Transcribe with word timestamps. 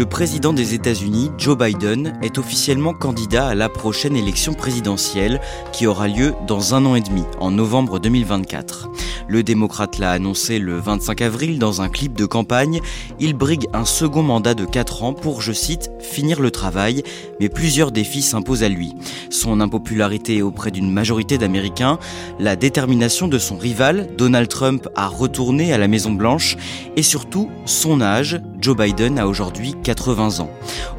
Le 0.00 0.06
président 0.06 0.54
des 0.54 0.72
États-Unis, 0.72 1.30
Joe 1.36 1.58
Biden, 1.58 2.18
est 2.22 2.38
officiellement 2.38 2.94
candidat 2.94 3.48
à 3.48 3.54
la 3.54 3.68
prochaine 3.68 4.16
élection 4.16 4.54
présidentielle 4.54 5.42
qui 5.72 5.86
aura 5.86 6.08
lieu 6.08 6.32
dans 6.46 6.74
un 6.74 6.86
an 6.86 6.94
et 6.94 7.02
demi, 7.02 7.24
en 7.38 7.50
novembre 7.50 7.98
2024. 7.98 8.88
Le 9.28 9.42
démocrate 9.42 9.98
l'a 9.98 10.12
annoncé 10.12 10.58
le 10.58 10.78
25 10.78 11.20
avril 11.20 11.58
dans 11.58 11.82
un 11.82 11.90
clip 11.90 12.14
de 12.14 12.24
campagne. 12.24 12.80
Il 13.20 13.34
brigue 13.34 13.68
un 13.74 13.84
second 13.84 14.22
mandat 14.22 14.54
de 14.54 14.64
4 14.64 15.02
ans 15.02 15.12
pour, 15.12 15.42
je 15.42 15.52
cite, 15.52 15.90
finir 16.00 16.40
le 16.40 16.50
travail, 16.50 17.02
mais 17.38 17.50
plusieurs 17.50 17.92
défis 17.92 18.22
s'imposent 18.22 18.62
à 18.62 18.70
lui. 18.70 18.94
Son 19.28 19.60
impopularité 19.60 20.40
auprès 20.40 20.70
d'une 20.70 20.90
majorité 20.90 21.36
d'Américains, 21.36 21.98
la 22.38 22.56
détermination 22.56 23.28
de 23.28 23.38
son 23.38 23.58
rival, 23.58 24.08
Donald 24.16 24.48
Trump, 24.48 24.88
à 24.96 25.08
retourner 25.08 25.74
à 25.74 25.78
la 25.78 25.88
Maison 25.88 26.12
Blanche, 26.12 26.56
et 26.96 27.02
surtout 27.02 27.50
son 27.66 28.00
âge, 28.00 28.40
Joe 28.60 28.76
Biden 28.76 29.18
a 29.18 29.26
aujourd'hui 29.26 29.74
80 29.82 30.40
ans. 30.40 30.50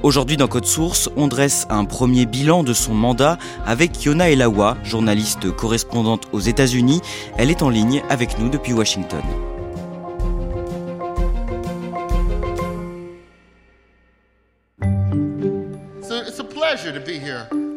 Aujourd'hui 0.03 0.37
dans 0.37 0.47
Code 0.47 0.65
Source, 0.65 1.09
on 1.15 1.27
dresse 1.27 1.67
un 1.69 1.85
premier 1.85 2.25
bilan 2.25 2.63
de 2.63 2.73
son 2.73 2.93
mandat 2.93 3.37
avec 3.65 4.03
Yona 4.03 4.29
Elawa, 4.29 4.77
journaliste 4.83 5.51
correspondante 5.51 6.27
aux 6.31 6.39
États-Unis. 6.39 7.01
Elle 7.37 7.51
est 7.51 7.61
en 7.61 7.69
ligne 7.69 8.01
avec 8.09 8.39
nous 8.39 8.49
depuis 8.49 8.73
Washington. 8.73 9.21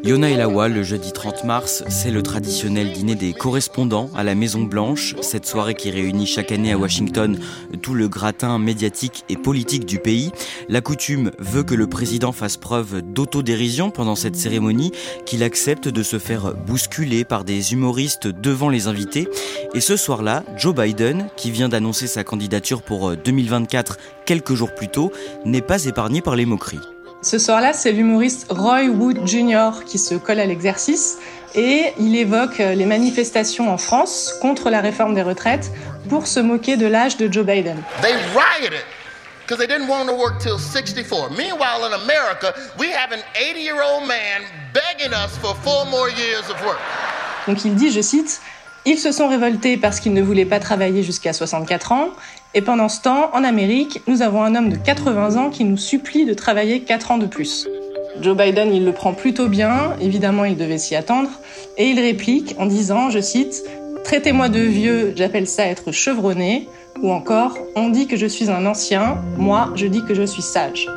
Yona 0.05 0.67
le 0.67 0.83
jeudi 0.83 1.11
30 1.11 1.45
mars, 1.45 1.83
c'est 1.89 2.11
le 2.11 2.21
traditionnel 2.21 2.91
dîner 2.91 3.15
des 3.15 3.33
correspondants 3.33 4.11
à 4.15 4.23
la 4.23 4.35
Maison 4.35 4.61
Blanche, 4.61 5.15
cette 5.21 5.47
soirée 5.47 5.73
qui 5.73 5.89
réunit 5.89 6.27
chaque 6.27 6.51
année 6.51 6.71
à 6.71 6.77
Washington 6.77 7.39
tout 7.81 7.95
le 7.95 8.07
gratin 8.07 8.59
médiatique 8.59 9.25
et 9.29 9.35
politique 9.35 9.87
du 9.87 9.97
pays. 9.97 10.31
La 10.69 10.81
coutume 10.81 11.31
veut 11.39 11.63
que 11.63 11.73
le 11.73 11.87
président 11.87 12.31
fasse 12.33 12.57
preuve 12.57 13.01
d'autodérision 13.01 13.89
pendant 13.89 14.13
cette 14.13 14.35
cérémonie, 14.35 14.91
qu'il 15.25 15.41
accepte 15.41 15.87
de 15.87 16.03
se 16.03 16.19
faire 16.19 16.53
bousculer 16.53 17.25
par 17.25 17.43
des 17.43 17.73
humoristes 17.73 18.27
devant 18.27 18.69
les 18.69 18.85
invités. 18.85 19.27
Et 19.73 19.81
ce 19.81 19.97
soir-là, 19.97 20.43
Joe 20.55 20.75
Biden, 20.75 21.29
qui 21.35 21.49
vient 21.49 21.67
d'annoncer 21.67 22.05
sa 22.05 22.23
candidature 22.23 22.83
pour 22.83 23.17
2024 23.17 23.97
quelques 24.27 24.53
jours 24.53 24.75
plus 24.75 24.89
tôt, 24.89 25.11
n'est 25.45 25.63
pas 25.63 25.85
épargné 25.85 26.21
par 26.21 26.35
les 26.35 26.45
moqueries. 26.45 26.94
Ce 27.25 27.39
soir-là, 27.39 27.73
c'est 27.73 27.91
l'humoriste 27.91 28.45
Roy 28.51 28.83
Wood 28.83 29.25
Jr. 29.25 29.83
qui 29.83 29.97
se 29.97 30.13
colle 30.13 30.39
à 30.39 30.45
l'exercice 30.45 31.17
et 31.55 31.91
il 31.97 32.15
évoque 32.15 32.59
les 32.59 32.85
manifestations 32.85 33.73
en 33.73 33.79
France 33.79 34.35
contre 34.43 34.69
la 34.69 34.79
réforme 34.79 35.15
des 35.15 35.23
retraites 35.23 35.71
pour 36.07 36.27
se 36.27 36.39
moquer 36.39 36.77
de 36.77 36.85
l'âge 36.85 37.17
de 37.17 37.27
Joe 37.33 37.43
Biden. 37.43 37.81
They 38.03 38.13
rioted 38.35 38.83
because 39.41 39.57
they 39.57 39.65
didn't 39.65 39.89
want 39.89 40.05
to 40.05 40.13
work 40.13 40.37
till 40.39 40.59
64. 40.59 41.31
Meanwhile, 41.31 41.87
in 41.87 41.93
America, 41.93 42.53
we 42.77 42.89
have 42.91 43.11
an 43.11 43.23
80-year-old 43.33 44.07
man 44.07 44.43
begging 44.71 45.11
us 45.11 45.35
for 45.41 45.55
four 45.63 45.83
more 45.89 46.11
years 46.11 46.47
of 46.51 46.63
work. 46.63 46.77
Donc 47.47 47.65
il 47.65 47.73
dit, 47.73 47.91
je 47.91 48.01
cite, 48.01 48.39
ils 48.85 48.99
se 48.99 49.11
sont 49.11 49.27
révoltés 49.27 49.77
parce 49.77 49.99
qu'ils 49.99 50.13
ne 50.13 50.21
voulaient 50.21 50.45
pas 50.45 50.59
travailler 50.59 51.01
jusqu'à 51.01 51.33
64 51.33 51.91
ans. 51.91 52.09
Et 52.57 52.61
pendant 52.61 52.87
ce 52.87 53.01
temps, 53.01 53.31
en 53.33 53.43
Amérique, 53.43 54.01
nous 54.07 54.21
avons 54.21 54.41
un 54.41 54.55
homme 54.55 54.69
de 54.69 54.77
80 54.77 55.35
ans 55.35 55.49
qui 55.49 55.65
nous 55.65 55.75
supplie 55.75 56.25
de 56.25 56.33
travailler 56.33 56.79
4 56.79 57.11
ans 57.11 57.17
de 57.17 57.25
plus. 57.25 57.67
Joe 58.21 58.35
Biden, 58.35 58.73
il 58.73 58.85
le 58.85 58.93
prend 58.93 59.13
plutôt 59.13 59.49
bien, 59.49 59.93
évidemment 59.99 60.45
il 60.45 60.55
devait 60.55 60.77
s'y 60.77 60.95
attendre, 60.95 61.29
et 61.77 61.89
il 61.89 61.99
réplique 61.99 62.55
en 62.57 62.65
disant, 62.65 63.09
je 63.09 63.19
cite, 63.19 63.61
Traitez-moi 64.05 64.47
de 64.47 64.59
vieux, 64.59 65.11
j'appelle 65.17 65.47
ça 65.47 65.65
être 65.65 65.91
chevronné, 65.91 66.69
ou 67.01 67.11
encore, 67.11 67.57
on 67.75 67.89
dit 67.89 68.07
que 68.07 68.15
je 68.15 68.25
suis 68.25 68.49
un 68.49 68.65
ancien, 68.65 69.17
moi 69.37 69.73
je 69.75 69.87
dis 69.87 70.05
que 70.05 70.13
je 70.13 70.23
suis 70.23 70.41
sage. 70.41 70.87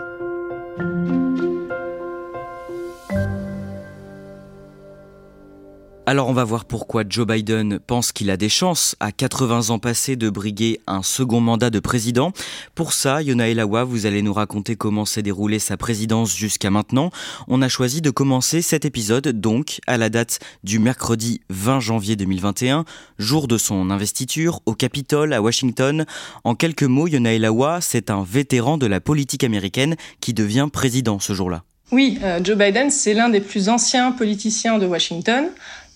Alors 6.10 6.30
on 6.30 6.32
va 6.32 6.44
voir 6.44 6.64
pourquoi 6.64 7.04
Joe 7.06 7.26
Biden 7.26 7.78
pense 7.86 8.12
qu'il 8.12 8.30
a 8.30 8.38
des 8.38 8.48
chances, 8.48 8.96
à 8.98 9.12
80 9.12 9.68
ans 9.68 9.78
passés, 9.78 10.16
de 10.16 10.30
briguer 10.30 10.80
un 10.86 11.02
second 11.02 11.42
mandat 11.42 11.68
de 11.68 11.80
président. 11.80 12.32
Pour 12.74 12.94
ça, 12.94 13.20
Yona 13.20 13.50
Elawa, 13.50 13.84
vous 13.84 14.06
allez 14.06 14.22
nous 14.22 14.32
raconter 14.32 14.74
comment 14.74 15.04
s'est 15.04 15.20
déroulée 15.20 15.58
sa 15.58 15.76
présidence 15.76 16.34
jusqu'à 16.34 16.70
maintenant. 16.70 17.10
On 17.46 17.60
a 17.60 17.68
choisi 17.68 18.00
de 18.00 18.08
commencer 18.08 18.62
cet 18.62 18.86
épisode, 18.86 19.28
donc, 19.38 19.82
à 19.86 19.98
la 19.98 20.08
date 20.08 20.38
du 20.64 20.78
mercredi 20.78 21.42
20 21.50 21.80
janvier 21.80 22.16
2021, 22.16 22.86
jour 23.18 23.46
de 23.46 23.58
son 23.58 23.90
investiture, 23.90 24.60
au 24.64 24.72
Capitole, 24.72 25.34
à 25.34 25.42
Washington. 25.42 26.06
En 26.42 26.54
quelques 26.54 26.84
mots, 26.84 27.06
Yona 27.06 27.34
Elawa, 27.34 27.82
c'est 27.82 28.08
un 28.08 28.22
vétéran 28.22 28.78
de 28.78 28.86
la 28.86 29.02
politique 29.02 29.44
américaine 29.44 29.94
qui 30.22 30.32
devient 30.32 30.68
président 30.72 31.18
ce 31.18 31.34
jour-là. 31.34 31.64
Oui, 31.90 32.18
euh, 32.22 32.38
Joe 32.44 32.56
Biden, 32.56 32.90
c'est 32.90 33.14
l'un 33.14 33.30
des 33.30 33.40
plus 33.40 33.70
anciens 33.70 34.12
politiciens 34.12 34.78
de 34.78 34.86
Washington. 34.86 35.48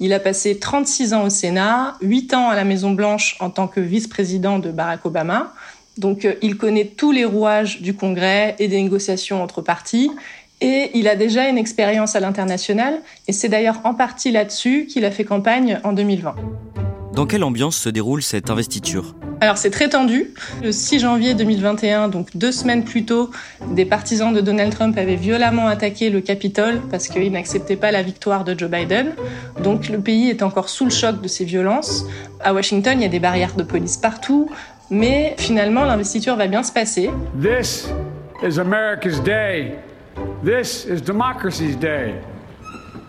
Il 0.04 0.12
a 0.12 0.18
passé 0.18 0.58
36 0.58 1.14
ans 1.14 1.22
au 1.22 1.30
Sénat, 1.30 1.94
8 2.02 2.34
ans 2.34 2.48
à 2.48 2.56
la 2.56 2.64
Maison-Blanche 2.64 3.36
en 3.38 3.50
tant 3.50 3.68
que 3.68 3.78
vice-président 3.78 4.58
de 4.58 4.72
Barack 4.72 5.06
Obama. 5.06 5.54
Donc 5.96 6.24
euh, 6.24 6.34
il 6.42 6.56
connaît 6.56 6.86
tous 6.86 7.12
les 7.12 7.24
rouages 7.24 7.80
du 7.80 7.94
Congrès 7.94 8.56
et 8.58 8.66
des 8.66 8.82
négociations 8.82 9.40
entre 9.40 9.62
partis. 9.62 10.10
Et 10.60 10.90
il 10.94 11.06
a 11.06 11.14
déjà 11.14 11.48
une 11.48 11.56
expérience 11.56 12.16
à 12.16 12.20
l'international. 12.20 13.00
Et 13.28 13.32
c'est 13.32 13.48
d'ailleurs 13.48 13.80
en 13.84 13.94
partie 13.94 14.32
là-dessus 14.32 14.86
qu'il 14.86 15.04
a 15.04 15.12
fait 15.12 15.22
campagne 15.22 15.78
en 15.84 15.92
2020. 15.92 16.34
Dans 17.14 17.26
quelle 17.26 17.44
ambiance 17.44 17.76
se 17.76 17.88
déroule 17.88 18.22
cette 18.22 18.50
investiture 18.50 19.14
alors 19.40 19.58
c'est 19.58 19.70
très 19.70 19.88
tendu. 19.88 20.32
Le 20.62 20.70
6 20.70 21.00
janvier 21.00 21.34
2021, 21.34 22.06
donc 22.06 22.28
deux 22.36 22.52
semaines 22.52 22.84
plus 22.84 23.04
tôt, 23.04 23.32
des 23.72 23.84
partisans 23.84 24.32
de 24.32 24.40
Donald 24.40 24.72
Trump 24.72 24.96
avaient 24.96 25.16
violemment 25.16 25.66
attaqué 25.66 26.10
le 26.10 26.20
Capitole 26.20 26.80
parce 26.92 27.08
qu'ils 27.08 27.32
n'acceptaient 27.32 27.74
pas 27.74 27.90
la 27.90 28.02
victoire 28.02 28.44
de 28.44 28.56
Joe 28.56 28.70
Biden. 28.70 29.16
Donc 29.60 29.88
le 29.88 29.98
pays 29.98 30.30
est 30.30 30.44
encore 30.44 30.68
sous 30.68 30.84
le 30.84 30.92
choc 30.92 31.20
de 31.20 31.26
ces 31.26 31.44
violences. 31.44 32.06
À 32.38 32.54
Washington, 32.54 33.00
il 33.00 33.02
y 33.02 33.04
a 33.04 33.08
des 33.08 33.18
barrières 33.18 33.56
de 33.56 33.64
police 33.64 33.96
partout, 33.96 34.48
mais 34.90 35.34
finalement 35.38 35.84
l'investiture 35.84 36.36
va 36.36 36.46
bien 36.46 36.62
se 36.62 36.70
passer. 36.70 37.10
This 37.42 37.88
is 38.44 38.60
America's 38.60 39.20
day. 39.20 39.72
This 40.44 40.86
is 40.88 41.00
democracy's 41.00 41.76
day. 41.76 42.14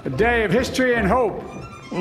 A 0.08 0.10
day 0.10 0.46
of 0.46 0.52
history 0.52 0.96
and 0.96 1.08
hope. 1.08 1.44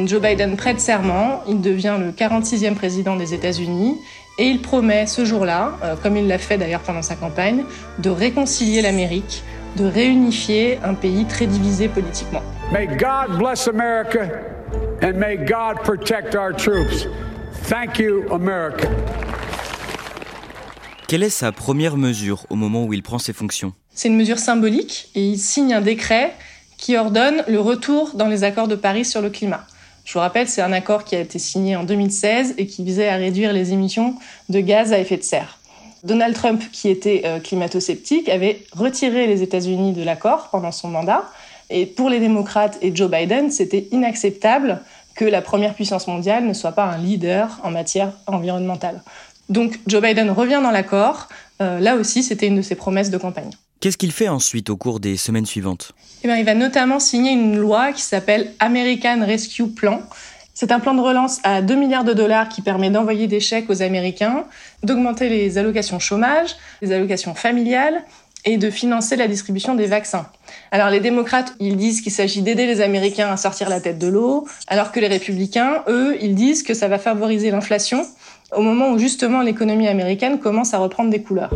Joe 0.06 0.20
Biden 0.20 0.56
prête 0.56 0.80
serment, 0.80 1.42
il 1.46 1.60
devient 1.60 1.96
le 1.98 2.12
46e 2.12 2.74
président 2.74 3.16
des 3.16 3.34
États-Unis 3.34 3.98
et 4.38 4.46
il 4.46 4.62
promet 4.62 5.06
ce 5.06 5.24
jour-là, 5.24 5.76
euh, 5.84 5.94
comme 6.02 6.16
il 6.16 6.26
l'a 6.26 6.38
fait 6.38 6.56
d'ailleurs 6.56 6.80
pendant 6.80 7.02
sa 7.02 7.14
campagne, 7.14 7.64
de 7.98 8.10
réconcilier 8.10 8.80
l'Amérique, 8.80 9.42
de 9.76 9.84
réunifier 9.84 10.78
un 10.82 10.94
pays 10.94 11.26
très 11.26 11.46
divisé 11.46 11.88
politiquement. 11.88 12.42
May 12.72 12.86
God 12.86 13.38
bless 13.38 13.68
America 13.68 14.30
and 15.02 15.14
may 15.14 15.36
God 15.36 15.82
protect 15.84 16.34
our 16.34 16.52
troops. 16.56 17.06
Thank 17.68 17.98
you, 17.98 18.24
America. 18.32 18.88
Quelle 21.06 21.22
est 21.22 21.30
sa 21.30 21.52
première 21.52 21.98
mesure 21.98 22.46
au 22.48 22.56
moment 22.56 22.84
où 22.84 22.94
il 22.94 23.02
prend 23.02 23.18
ses 23.18 23.34
fonctions? 23.34 23.74
C'est 23.94 24.08
une 24.08 24.16
mesure 24.16 24.38
symbolique 24.38 25.10
et 25.14 25.26
il 25.26 25.38
signe 25.38 25.74
un 25.74 25.82
décret 25.82 26.32
qui 26.78 26.96
ordonne 26.96 27.44
le 27.46 27.60
retour 27.60 28.12
dans 28.14 28.26
les 28.26 28.42
accords 28.42 28.68
de 28.68 28.74
Paris 28.74 29.04
sur 29.04 29.20
le 29.20 29.28
climat. 29.28 29.66
Je 30.04 30.12
vous 30.14 30.18
rappelle, 30.18 30.48
c'est 30.48 30.62
un 30.62 30.72
accord 30.72 31.04
qui 31.04 31.14
a 31.14 31.20
été 31.20 31.38
signé 31.38 31.76
en 31.76 31.84
2016 31.84 32.54
et 32.58 32.66
qui 32.66 32.84
visait 32.84 33.08
à 33.08 33.16
réduire 33.16 33.52
les 33.52 33.72
émissions 33.72 34.16
de 34.48 34.60
gaz 34.60 34.92
à 34.92 34.98
effet 34.98 35.16
de 35.16 35.22
serre. 35.22 35.58
Donald 36.02 36.34
Trump, 36.34 36.62
qui 36.72 36.88
était 36.88 37.22
euh, 37.24 37.38
climato-sceptique, 37.38 38.28
avait 38.28 38.64
retiré 38.72 39.26
les 39.28 39.42
États-Unis 39.42 39.92
de 39.92 40.02
l'accord 40.02 40.48
pendant 40.50 40.72
son 40.72 40.88
mandat. 40.88 41.24
Et 41.70 41.86
pour 41.86 42.10
les 42.10 42.18
démocrates 42.18 42.76
et 42.82 42.94
Joe 42.94 43.10
Biden, 43.10 43.50
c'était 43.50 43.86
inacceptable 43.92 44.80
que 45.14 45.24
la 45.24 45.42
première 45.42 45.74
puissance 45.74 46.08
mondiale 46.08 46.44
ne 46.44 46.52
soit 46.52 46.72
pas 46.72 46.84
un 46.84 46.98
leader 46.98 47.60
en 47.62 47.70
matière 47.70 48.12
environnementale. 48.26 49.02
Donc 49.48 49.78
Joe 49.86 50.02
Biden 50.02 50.30
revient 50.30 50.60
dans 50.62 50.70
l'accord. 50.70 51.28
Euh, 51.60 51.78
là 51.78 51.96
aussi, 51.96 52.22
c'était 52.22 52.48
une 52.48 52.56
de 52.56 52.62
ses 52.62 52.74
promesses 52.74 53.10
de 53.10 53.18
campagne. 53.18 53.50
Qu'est-ce 53.82 53.98
qu'il 53.98 54.12
fait 54.12 54.28
ensuite 54.28 54.70
au 54.70 54.76
cours 54.76 55.00
des 55.00 55.16
semaines 55.16 55.44
suivantes? 55.44 55.90
Eh 56.22 56.28
bien, 56.28 56.36
Il 56.36 56.44
va 56.44 56.54
notamment 56.54 57.00
signer 57.00 57.32
une 57.32 57.58
loi 57.58 57.90
qui 57.90 58.02
s'appelle 58.02 58.52
American 58.60 59.26
Rescue 59.26 59.66
Plan. 59.66 60.02
C'est 60.54 60.70
un 60.70 60.78
plan 60.78 60.94
de 60.94 61.00
relance 61.00 61.40
à 61.42 61.62
2 61.62 61.74
milliards 61.74 62.04
de 62.04 62.12
dollars 62.12 62.48
qui 62.48 62.62
permet 62.62 62.90
d'envoyer 62.90 63.26
des 63.26 63.40
chèques 63.40 63.68
aux 63.68 63.82
Américains, 63.82 64.44
d'augmenter 64.84 65.28
les 65.28 65.58
allocations 65.58 65.98
chômage, 65.98 66.54
les 66.80 66.92
allocations 66.92 67.34
familiales 67.34 68.04
et 68.44 68.56
de 68.56 68.70
financer 68.70 69.16
la 69.16 69.26
distribution 69.26 69.74
des 69.74 69.86
vaccins. 69.86 70.28
Alors 70.70 70.88
les 70.88 71.00
démocrates, 71.00 71.52
ils 71.58 71.76
disent 71.76 72.02
qu'il 72.02 72.12
s'agit 72.12 72.42
d'aider 72.42 72.66
les 72.66 72.82
Américains 72.82 73.32
à 73.32 73.36
sortir 73.36 73.68
la 73.68 73.80
tête 73.80 73.98
de 73.98 74.06
l'eau, 74.06 74.46
alors 74.68 74.92
que 74.92 75.00
les 75.00 75.08
républicains, 75.08 75.82
eux, 75.88 76.16
ils 76.20 76.36
disent 76.36 76.62
que 76.62 76.74
ça 76.74 76.86
va 76.86 76.98
favoriser 76.98 77.50
l'inflation 77.50 78.06
au 78.56 78.62
moment 78.62 78.92
où 78.92 78.98
justement 78.98 79.42
l'économie 79.42 79.88
américaine 79.88 80.38
commence 80.38 80.72
à 80.72 80.78
reprendre 80.78 81.10
des 81.10 81.22
couleurs. 81.22 81.52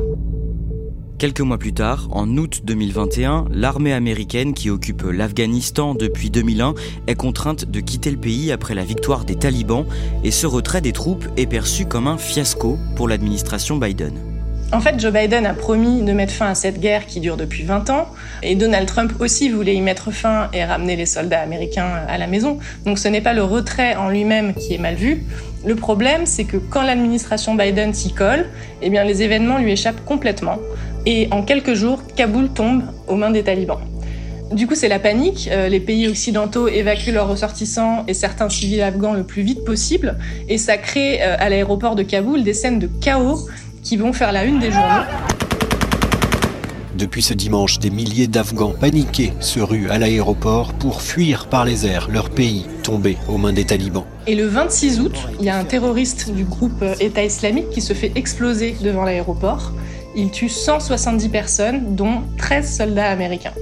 Quelques 1.19 1.41
mois 1.41 1.57
plus 1.57 1.73
tard, 1.73 2.09
en 2.11 2.37
août 2.37 2.61
2021, 2.65 3.47
l'armée 3.51 3.95
américaine 3.95 4.53
qui 4.53 4.69
occupe 4.69 5.03
l'Afghanistan 5.03 5.95
depuis 5.95 6.29
2001 6.29 6.75
est 7.07 7.15
contrainte 7.15 7.65
de 7.65 7.81
quitter 7.81 8.11
le 8.11 8.19
pays 8.19 8.53
après 8.53 8.75
la 8.75 8.85
victoire 8.85 9.25
des 9.25 9.35
talibans 9.35 9.87
et 10.25 10.31
ce 10.31 10.47
retrait 10.47 10.83
des 10.83 10.93
troupes 10.93 11.25
est 11.39 11.47
perçu 11.47 11.87
comme 11.87 12.07
un 12.07 12.19
fiasco 12.19 12.79
pour 12.97 13.09
l'administration 13.09 13.79
Biden. 13.79 14.13
En 14.73 14.81
fait, 14.81 14.99
Joe 14.99 15.13
Biden 15.13 15.47
a 15.47 15.55
promis 15.55 16.03
de 16.03 16.13
mettre 16.13 16.33
fin 16.33 16.49
à 16.49 16.55
cette 16.57 16.81
guerre 16.81 17.07
qui 17.07 17.21
dure 17.21 17.37
depuis 17.37 17.63
20 17.63 17.89
ans, 17.89 18.09
et 18.43 18.57
Donald 18.57 18.89
Trump 18.89 19.13
aussi 19.21 19.49
voulait 19.49 19.77
y 19.77 19.81
mettre 19.81 20.11
fin 20.11 20.49
et 20.53 20.65
ramener 20.65 20.97
les 20.97 21.07
soldats 21.07 21.41
américains 21.41 22.03
à 22.09 22.19
la 22.19 22.27
maison. 22.27 22.59
Donc 22.85 22.99
ce 22.99 23.07
n'est 23.07 23.21
pas 23.21 23.33
le 23.33 23.45
retrait 23.45 23.95
en 23.95 24.09
lui-même 24.09 24.55
qui 24.55 24.75
est 24.75 24.79
mal 24.79 24.97
vu. 24.97 25.23
Le 25.65 25.77
problème, 25.77 26.27
c'est 26.27 26.45
que 26.45 26.57
quand 26.57 26.83
l'administration 26.83 27.55
Biden 27.55 27.95
s'y 27.95 28.13
colle, 28.13 28.47
eh 28.83 28.91
bien 28.91 29.05
les 29.05 29.23
événements 29.23 29.59
lui 29.59 29.71
échappent 29.71 30.05
complètement. 30.05 30.59
Et 31.07 31.29
en 31.31 31.43
quelques 31.43 31.75
jours, 31.75 32.03
Kaboul 32.17 32.49
tombe 32.49 32.83
aux 33.07 33.15
mains 33.15 33.31
des 33.31 33.45
talibans. 33.45 33.79
Du 34.53 34.67
coup, 34.67 34.75
c'est 34.75 34.89
la 34.89 34.99
panique. 34.99 35.49
Euh, 35.53 35.69
les 35.69 35.79
pays 35.79 36.09
occidentaux 36.09 36.67
évacuent 36.67 37.13
leurs 37.13 37.29
ressortissants 37.29 38.05
et 38.09 38.15
certains 38.15 38.49
civils 38.49 38.83
afghans 38.83 39.15
le 39.15 39.23
plus 39.23 39.43
vite 39.43 39.65
possible. 39.65 40.19
Et 40.49 40.59
ça 40.59 40.77
crée 40.77 41.23
euh, 41.23 41.37
à 41.39 41.49
l'aéroport 41.49 41.95
de 41.95 42.03
Kaboul 42.03 42.43
des 42.43 42.55
scènes 42.55 42.81
de 42.81 42.89
chaos 43.01 43.49
qui 43.85 43.97
vont 43.97 44.13
faire 44.13 44.33
la 44.33 44.45
une 44.45 44.59
des 44.59 44.73
journaux. 44.73 45.05
Depuis 46.97 47.23
ce 47.23 47.35
dimanche, 47.35 47.79
des 47.79 47.91
milliers 47.91 48.27
d'Afghans 48.27 48.73
paniqués 48.73 49.33
se 49.41 49.61
ruent 49.61 49.91
à 49.91 49.99
l'aéroport 49.99 50.73
pour 50.73 51.03
fuir 51.03 51.47
par 51.49 51.65
les 51.65 51.87
airs 51.87 52.09
leur 52.11 52.31
pays 52.31 52.65
tombé 52.83 53.19
aux 53.29 53.37
mains 53.37 53.53
des 53.53 53.65
talibans. 53.65 54.07
Et 54.27 54.35
le 54.35 54.47
26 54.47 55.01
août, 55.01 55.15
il 55.39 55.45
y 55.45 55.51
a 55.51 55.59
un 55.59 55.65
terroriste 55.65 56.33
du 56.33 56.45
groupe 56.45 56.83
État 56.99 57.23
islamique 57.23 57.69
qui 57.71 57.83
se 57.83 57.93
fait 57.93 58.13
exploser 58.15 58.77
devant 58.81 59.05
l'aéroport. 59.05 59.73
Il 60.19 60.31
tue 60.31 60.49
170 60.49 61.29
personnes, 61.29 61.95
dont 61.95 62.23
13 62.39 62.79
soldats 62.79 63.11
américains. 63.11 63.53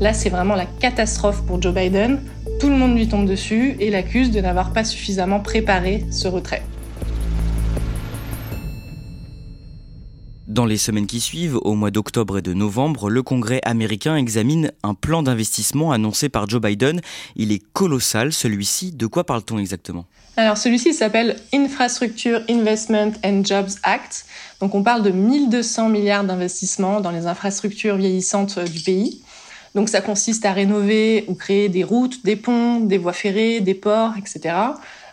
Là, 0.00 0.12
c'est 0.12 0.28
vraiment 0.28 0.54
la 0.54 0.66
catastrophe 0.66 1.42
pour 1.42 1.60
Joe 1.60 1.74
Biden. 1.74 2.20
Tout 2.60 2.68
le 2.68 2.76
monde 2.76 2.96
lui 2.96 3.08
tombe 3.08 3.26
dessus 3.26 3.76
et 3.80 3.90
l'accuse 3.90 4.30
de 4.30 4.40
n'avoir 4.40 4.72
pas 4.72 4.84
suffisamment 4.84 5.40
préparé 5.40 6.04
ce 6.12 6.28
retrait. 6.28 6.62
Dans 10.56 10.64
les 10.64 10.78
semaines 10.78 11.06
qui 11.06 11.20
suivent, 11.20 11.58
au 11.60 11.74
mois 11.74 11.90
d'octobre 11.90 12.38
et 12.38 12.40
de 12.40 12.54
novembre, 12.54 13.10
le 13.10 13.22
Congrès 13.22 13.60
américain 13.66 14.16
examine 14.16 14.72
un 14.82 14.94
plan 14.94 15.22
d'investissement 15.22 15.92
annoncé 15.92 16.30
par 16.30 16.48
Joe 16.48 16.62
Biden. 16.62 17.02
Il 17.36 17.52
est 17.52 17.62
colossal, 17.74 18.32
celui-ci. 18.32 18.90
De 18.90 19.06
quoi 19.06 19.24
parle-t-on 19.24 19.58
exactement? 19.58 20.06
Alors 20.38 20.56
celui-ci 20.56 20.94
s'appelle 20.94 21.36
Infrastructure 21.52 22.40
Investment 22.48 23.12
and 23.22 23.42
Jobs 23.44 23.72
Act. 23.82 24.24
Donc 24.62 24.74
on 24.74 24.82
parle 24.82 25.02
de 25.02 25.10
1200 25.10 25.90
milliards 25.90 26.24
d'investissements 26.24 27.02
dans 27.02 27.10
les 27.10 27.26
infrastructures 27.26 27.96
vieillissantes 27.96 28.58
du 28.58 28.80
pays. 28.80 29.20
Donc 29.74 29.90
ça 29.90 30.00
consiste 30.00 30.46
à 30.46 30.54
rénover 30.54 31.26
ou 31.28 31.34
créer 31.34 31.68
des 31.68 31.84
routes, 31.84 32.24
des 32.24 32.36
ponts, 32.36 32.80
des 32.80 32.96
voies 32.96 33.12
ferrées, 33.12 33.60
des 33.60 33.74
ports, 33.74 34.14
etc. 34.16 34.54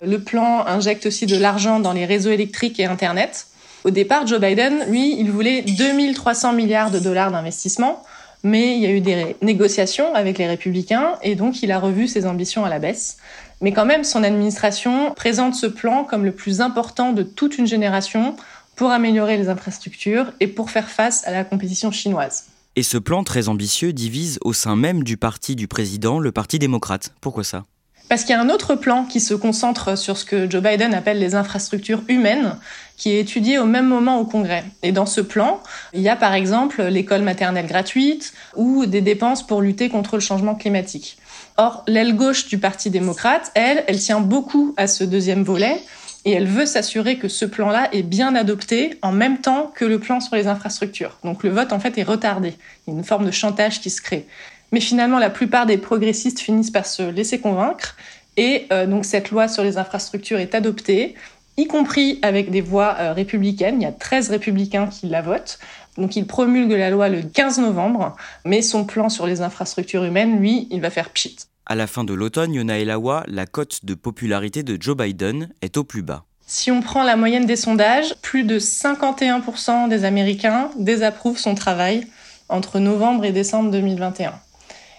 Le 0.02 0.20
plan 0.20 0.66
injecte 0.66 1.06
aussi 1.06 1.26
de 1.26 1.36
l'argent 1.36 1.82
dans 1.82 1.92
les 1.92 2.06
réseaux 2.06 2.32
électriques 2.32 2.80
et 2.80 2.86
Internet. 2.86 3.48
Au 3.84 3.92
départ, 3.92 4.26
Joe 4.26 4.40
Biden, 4.40 4.86
lui, 4.90 5.20
il 5.20 5.30
voulait 5.30 5.62
2300 5.62 6.54
milliards 6.54 6.90
de 6.90 7.00
dollars 7.00 7.32
d'investissement, 7.32 8.02
mais 8.44 8.76
il 8.76 8.82
y 8.82 8.86
a 8.86 8.92
eu 8.92 9.02
des 9.02 9.36
négociations 9.42 10.16
avec 10.16 10.38
les 10.38 10.48
républicains 10.48 11.16
et 11.22 11.36
donc 11.36 11.64
il 11.64 11.72
a 11.72 11.80
revu 11.80 12.08
ses 12.08 12.26
ambitions 12.26 12.64
à 12.64 12.70
la 12.70 12.80
baisse. 12.80 13.18
Mais 13.62 13.74
quand 13.74 13.86
même, 13.86 14.04
son 14.04 14.24
administration 14.24 15.14
présente 15.14 15.56
ce 15.56 15.68
plan 15.68 16.06
comme 16.06 16.24
le 16.24 16.32
plus 16.32 16.62
important 16.62 17.12
de 17.12 17.24
toute 17.24 17.58
une 17.58 17.68
génération 17.68 18.36
pour 18.76 18.92
améliorer 18.92 19.38
les 19.38 19.50
infrastructures 19.50 20.32
et 20.40 20.48
pour 20.48 20.72
faire 20.72 20.90
face 20.90 21.28
à 21.28 21.32
la 21.32 21.44
compétition 21.44 21.92
chinoise. 21.92 22.46
Et 22.76 22.84
ce 22.84 22.98
plan 22.98 23.24
très 23.24 23.50
ambitieux 23.50 23.94
divise 23.94 24.40
au 24.42 24.54
sein 24.54 24.76
même 24.76 25.04
du 25.04 25.16
parti 25.18 25.56
du 25.56 25.68
président 25.68 26.20
le 26.20 26.32
Parti 26.32 26.58
démocrate. 26.58 27.14
Pourquoi 27.22 27.44
ça? 27.44 27.66
Parce 28.14 28.26
qu'il 28.26 28.36
y 28.36 28.38
a 28.38 28.42
un 28.42 28.52
autre 28.52 28.76
plan 28.76 29.06
qui 29.06 29.20
se 29.20 29.34
concentre 29.34 29.98
sur 29.98 30.20
ce 30.20 30.24
que 30.24 30.48
Joe 30.48 30.62
Biden 30.62 30.94
appelle 30.94 31.18
les 31.18 31.34
infrastructures 31.34 32.04
humaines, 32.08 32.58
qui 32.96 33.10
est 33.10 33.20
étudié 33.20 33.58
au 33.58 33.66
même 33.66 33.88
moment 33.88 34.20
au 34.20 34.26
Congrès. 34.26 34.66
Et 34.84 34.92
dans 34.92 35.08
ce 35.08 35.20
plan, 35.20 35.64
il 35.94 36.02
y 36.02 36.10
a 36.10 36.16
par 36.16 36.36
exemple 36.36 36.84
l'école 36.84 37.24
maternelle 37.24 37.66
gratuite 37.66 38.34
ou 38.56 38.86
des 38.86 39.02
dépenses 39.02 39.42
pour 39.42 39.64
lutter 39.64 39.90
contre 39.90 40.18
le 40.18 40.20
changement 40.20 40.54
climatique. 40.54 41.18
Or, 41.58 41.84
l'aile 41.88 42.16
gauche 42.16 42.46
du 42.46 42.60
Parti 42.60 42.92
démocrate, 42.92 43.52
elle, 43.56 43.84
elle 43.88 43.98
tient 43.98 44.20
beaucoup 44.20 44.76
à 44.78 44.86
ce 44.86 45.04
deuxième 45.04 45.42
volet 45.42 45.82
et 46.26 46.34
elle 46.34 46.48
veut 46.48 46.68
s'assurer 46.68 47.18
que 47.18 47.28
ce 47.28 47.46
plan-là 47.46 47.90
est 47.94 48.04
bien 48.04 48.36
adopté 48.36 48.98
en 49.02 49.12
même 49.12 49.40
temps 49.40 49.72
que 49.74 49.86
le 49.86 49.98
plan 49.98 50.20
sur 50.20 50.36
les 50.36 50.46
infrastructures. 50.46 51.18
Donc 51.24 51.44
le 51.44 51.50
vote 51.50 51.74
en 51.74 51.80
fait 51.80 51.98
est 51.98 52.04
retardé. 52.04 52.54
Il 52.86 52.94
y 52.94 52.96
a 52.96 53.00
une 53.00 53.04
forme 53.04 53.26
de 53.26 53.32
chantage 53.32 53.82
qui 53.82 53.90
se 53.90 54.04
crée. 54.04 54.28
Mais 54.74 54.80
finalement, 54.80 55.20
la 55.20 55.30
plupart 55.30 55.68
des 55.68 55.78
progressistes 55.78 56.40
finissent 56.40 56.72
par 56.72 56.88
se 56.88 57.04
laisser 57.04 57.40
convaincre. 57.40 57.96
Et 58.38 58.66
euh, 58.74 58.88
donc 58.88 59.06
cette 59.06 59.30
loi 59.30 59.48
sur 59.48 59.64
les 59.64 59.78
infrastructures 59.78 60.40
est 60.40 60.56
adoptée, 60.56 61.14
y 61.58 61.68
compris 61.68 62.18
avec 62.24 62.50
des 62.50 62.62
voix 62.62 62.96
euh, 63.00 63.14
républicaines. 63.14 63.80
Il 63.80 63.84
y 63.84 63.88
a 63.88 63.92
13 63.92 64.32
républicains 64.32 64.88
qui 64.88 65.08
la 65.10 65.22
votent. 65.22 65.60
Donc 65.96 66.16
il 66.16 66.26
promulgue 66.26 66.72
la 66.72 66.90
loi 66.90 67.08
le 67.08 67.22
15 67.22 67.60
novembre, 67.60 68.16
mais 68.46 68.64
son 68.64 68.84
plan 68.84 69.10
sur 69.10 69.28
les 69.28 69.42
infrastructures 69.42 70.06
humaines, 70.06 70.40
lui, 70.40 70.68
il 70.72 70.82
va 70.82 70.90
faire 70.90 71.12
pchit. 71.12 71.36
À 71.68 71.76
la 71.76 71.86
fin 71.86 72.04
de 72.04 72.16
l'automne, 72.16 72.56
Yona 72.56 72.80
Elawa, 72.80 73.26
la 73.28 73.46
cote 73.46 73.86
de 73.86 73.94
popularité 73.94 74.64
de 74.64 74.76
Joe 74.82 74.98
Biden 74.98 75.50
est 75.62 75.78
au 75.78 75.84
plus 75.84 76.02
bas. 76.02 76.26
Si 76.48 76.72
on 76.72 76.82
prend 76.82 77.04
la 77.04 77.16
moyenne 77.16 77.46
des 77.46 77.58
sondages, 77.58 78.16
plus 78.24 78.44
de 78.44 78.58
51% 78.58 79.88
des 79.88 80.04
Américains 80.04 80.72
désapprouvent 80.80 81.38
son 81.38 81.54
travail 81.54 82.08
entre 82.50 82.80
novembre 82.80 83.24
et 83.24 83.32
décembre 83.32 83.70
2021. 83.70 84.34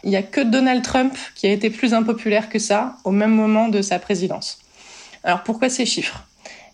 Il 0.04 0.10
n'y 0.10 0.16
a 0.16 0.22
que 0.22 0.42
Donald 0.42 0.82
Trump 0.82 1.16
qui 1.34 1.46
a 1.46 1.50
été 1.50 1.70
plus 1.70 1.94
impopulaire 1.94 2.50
que 2.50 2.58
ça 2.58 2.96
au 3.04 3.10
même 3.10 3.34
moment 3.34 3.68
de 3.68 3.80
sa 3.80 3.98
présidence. 3.98 4.58
Alors 5.24 5.42
pourquoi 5.42 5.70
ces 5.70 5.86
chiffres? 5.86 6.24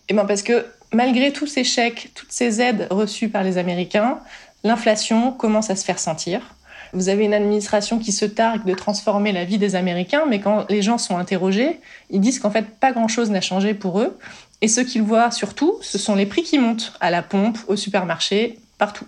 Eh 0.09 0.13
bien 0.13 0.25
parce 0.25 0.43
que 0.43 0.65
malgré 0.91 1.31
tous 1.31 1.47
ces 1.47 1.63
chèques, 1.63 2.11
toutes 2.13 2.31
ces 2.31 2.59
aides 2.59 2.87
reçues 2.91 3.29
par 3.29 3.43
les 3.43 3.57
Américains, 3.57 4.19
l'inflation 4.65 5.31
commence 5.31 5.69
à 5.69 5.77
se 5.77 5.85
faire 5.85 5.97
sentir. 5.97 6.55
Vous 6.91 7.07
avez 7.07 7.23
une 7.23 7.33
administration 7.33 7.99
qui 7.99 8.11
se 8.11 8.25
targue 8.25 8.65
de 8.65 8.73
transformer 8.73 9.31
la 9.31 9.45
vie 9.45 9.57
des 9.57 9.75
Américains, 9.75 10.25
mais 10.27 10.41
quand 10.41 10.69
les 10.69 10.81
gens 10.81 10.97
sont 10.97 11.17
interrogés, 11.17 11.79
ils 12.09 12.19
disent 12.19 12.39
qu'en 12.39 12.51
fait 12.51 12.65
pas 12.81 12.91
grand-chose 12.91 13.31
n'a 13.31 13.39
changé 13.39 13.73
pour 13.73 14.01
eux. 14.01 14.19
Et 14.59 14.67
ce 14.67 14.81
qu'ils 14.81 15.03
voient 15.03 15.31
surtout, 15.31 15.77
ce 15.81 15.97
sont 15.97 16.15
les 16.15 16.25
prix 16.25 16.43
qui 16.43 16.59
montent 16.59 16.91
à 16.99 17.09
la 17.09 17.23
pompe, 17.23 17.57
au 17.69 17.77
supermarché, 17.77 18.59
partout. 18.77 19.05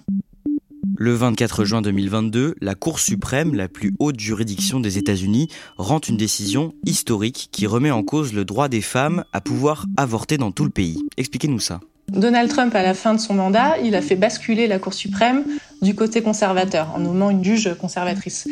Le 0.95 1.13
24 1.13 1.65
juin 1.65 1.81
2022, 1.81 2.53
la 2.61 2.75
Cour 2.75 2.99
suprême, 2.99 3.55
la 3.55 3.67
plus 3.67 3.95
haute 3.97 4.19
juridiction 4.19 4.79
des 4.79 4.99
États-Unis, 4.99 5.47
rend 5.77 5.99
une 5.99 6.17
décision 6.17 6.75
historique 6.85 7.49
qui 7.51 7.65
remet 7.65 7.89
en 7.89 8.03
cause 8.03 8.31
le 8.31 8.45
droit 8.45 8.67
des 8.67 8.81
femmes 8.81 9.23
à 9.33 9.41
pouvoir 9.41 9.85
avorter 9.97 10.37
dans 10.37 10.51
tout 10.51 10.65
le 10.65 10.69
pays. 10.69 11.01
Expliquez-nous 11.17 11.59
ça. 11.59 11.79
Donald 12.09 12.49
Trump, 12.49 12.75
à 12.75 12.83
la 12.83 12.93
fin 12.93 13.15
de 13.15 13.19
son 13.19 13.33
mandat, 13.33 13.79
il 13.79 13.95
a 13.95 14.01
fait 14.01 14.15
basculer 14.15 14.67
la 14.67 14.77
Cour 14.77 14.93
suprême 14.93 15.43
du 15.81 15.95
côté 15.95 16.21
conservateur 16.21 16.91
en 16.95 16.99
nommant 16.99 17.31
une 17.31 17.43
juge 17.43 17.73
conservatrice. 17.73 18.47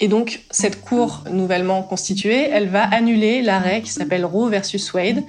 Et 0.00 0.08
donc, 0.08 0.40
cette 0.50 0.80
Cour 0.80 1.22
nouvellement 1.30 1.82
constituée, 1.82 2.48
elle 2.50 2.68
va 2.68 2.82
annuler 2.82 3.40
l'arrêt 3.40 3.82
qui 3.82 3.90
s'appelle 3.90 4.24
Roe 4.24 4.48
versus 4.48 4.92
Wade 4.94 5.22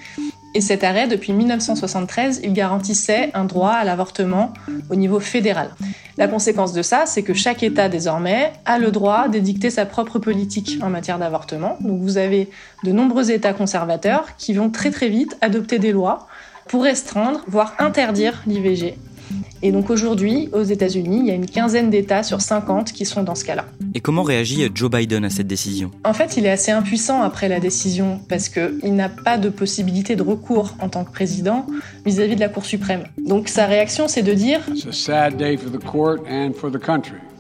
et 0.56 0.62
cet 0.62 0.86
arrêt, 0.86 1.10
depuis 1.10 1.34
1973, 1.34 2.40
il 2.42 2.54
garantissait 2.54 3.30
un 3.34 3.44
droit 3.44 3.72
à 3.72 3.84
l'avortement 3.84 4.54
au 4.90 4.96
niveau 4.96 5.20
fédéral. 5.20 5.70
La 6.18 6.30
conséquence 6.30 6.72
de 6.72 6.82
ça, 6.82 7.06
c'est 7.06 7.24
que 7.24 7.34
chaque 7.34 7.62
État 7.62 7.90
désormais 7.90 8.54
a 8.64 8.80
le 8.80 8.90
droit 8.90 9.28
d'édicter 9.28 9.70
sa 9.70 9.86
propre 9.86 10.18
politique 10.18 10.80
en 10.82 10.90
matière 10.90 11.20
d'avortement. 11.20 11.78
Donc 11.82 12.00
vous 12.00 12.18
avez 12.18 12.50
de 12.86 12.94
nombreux 12.94 13.32
États 13.32 13.52
conservateurs 13.52 14.38
qui 14.38 14.54
vont 14.54 14.70
très 14.70 14.92
très 14.92 15.10
vite 15.10 15.36
adopter 15.42 15.78
des 15.78 15.92
lois 15.92 16.26
pour 16.70 16.84
restreindre, 16.84 17.42
voire 17.48 17.76
interdire 17.78 18.42
l'IVG. 18.48 18.98
Et 19.62 19.72
donc 19.72 19.90
aujourd'hui, 19.90 20.50
aux 20.54 20.64
États-Unis, 20.64 21.20
il 21.22 21.26
y 21.28 21.32
a 21.32 21.34
une 21.34 21.46
quinzaine 21.46 21.90
d'États 21.90 22.24
sur 22.24 22.42
50 22.42 22.92
qui 22.92 23.06
sont 23.06 23.24
dans 23.24 23.36
ce 23.36 23.46
cas-là. 23.46 23.66
Et 23.94 24.00
comment 24.00 24.24
réagit 24.24 24.70
Joe 24.74 24.92
Biden 24.92 25.26
à 25.26 25.30
cette 25.30 25.48
décision? 25.48 25.92
En 26.04 26.14
fait, 26.14 26.38
il 26.38 26.46
est 26.46 26.52
assez 26.52 26.72
impuissant 26.72 27.22
après 27.22 27.48
la 27.48 27.60
décision 27.60 28.20
parce 28.30 28.50
qu'il 28.50 28.96
n'a 28.96 29.10
pas 29.10 29.38
de 29.38 29.50
possibilité 29.50 30.16
de 30.16 30.24
recours 30.24 30.76
en 30.80 30.90
tant 30.90 31.04
que 31.04 31.12
président 31.12 31.66
vis-à-vis 32.06 32.36
de 32.36 32.42
la 32.42 32.50
Cour 32.50 32.66
suprême. 32.66 33.06
Donc 33.18 33.48
sa 33.48 33.66
réaction, 33.66 34.08
c'est 34.08 34.24
de 34.24 34.34
dire 34.34 34.62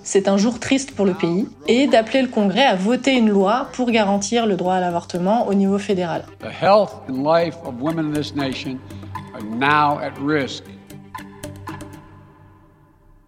c'est 0.05 0.27
un 0.27 0.37
jour 0.37 0.59
triste 0.59 0.91
pour 0.91 1.05
le 1.05 1.15
pays, 1.15 1.47
et 1.67 1.87
d'appeler 1.87 2.21
le 2.21 2.27
Congrès 2.27 2.63
à 2.63 2.75
voter 2.75 3.17
une 3.17 3.29
loi 3.29 3.69
pour 3.73 3.89
garantir 3.89 4.45
le 4.45 4.55
droit 4.55 4.75
à 4.75 4.79
l'avortement 4.79 5.47
au 5.47 5.55
niveau 5.55 5.79
fédéral. 5.79 6.25
The 6.39 6.63
health 6.63 6.91
and 7.09 7.23
life 7.23 7.55
of 7.65 7.73
women 7.81 8.11
in 8.11 8.13
this 8.13 8.35
nation 8.35 8.77
are 9.33 9.43
now 9.43 9.99
at 9.99 10.13
risk. 10.21 10.63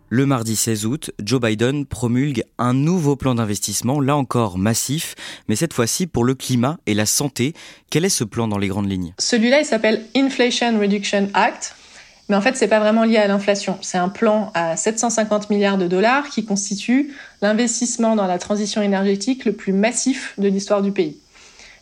Le 0.10 0.26
mardi 0.26 0.56
16 0.56 0.86
août, 0.86 1.12
Joe 1.22 1.42
Biden 1.42 1.86
promulgue 1.86 2.46
un 2.58 2.74
nouveau 2.74 3.18
plan 3.18 3.36
d'investissement, 3.36 4.00
là 4.00 4.16
encore 4.16 4.58
massif, 4.58 5.16
mais 5.50 5.58
cette 5.58 5.74
fois-ci 5.74 6.08
pour 6.08 6.24
le 6.24 6.34
climat 6.34 6.78
et 6.86 6.94
la 6.94 7.06
santé. 7.06 7.52
Quel 7.90 8.06
est 8.06 8.10
ce 8.10 8.24
plan 8.24 8.48
dans 8.48 8.58
les 8.58 8.70
grandes 8.70 8.90
lignes? 8.90 9.14
Celui-là, 9.20 9.60
il 9.60 9.66
s'appelle 9.66 10.06
Inflation 10.16 10.80
Reduction 10.80 11.28
Act. 11.34 11.76
Mais 12.30 12.38
en 12.38 12.42
fait, 12.42 12.56
c'est 12.56 12.70
pas 12.70 12.80
vraiment 12.80 13.04
lié 13.04 13.18
à 13.18 13.28
l'inflation. 13.28 13.78
C'est 13.82 13.98
un 13.98 14.08
plan 14.08 14.50
à 14.54 14.78
750 14.78 15.50
milliards 15.50 15.78
de 15.78 15.88
dollars 15.88 16.30
qui 16.30 16.46
constitue 16.46 17.14
l'investissement 17.42 18.16
dans 18.16 18.28
la 18.28 18.38
transition 18.38 18.82
énergétique 18.82 19.44
le 19.44 19.52
plus 19.52 19.74
massif 19.74 20.36
de 20.38 20.48
l'histoire 20.48 20.82
du 20.82 20.94
pays. 20.94 21.18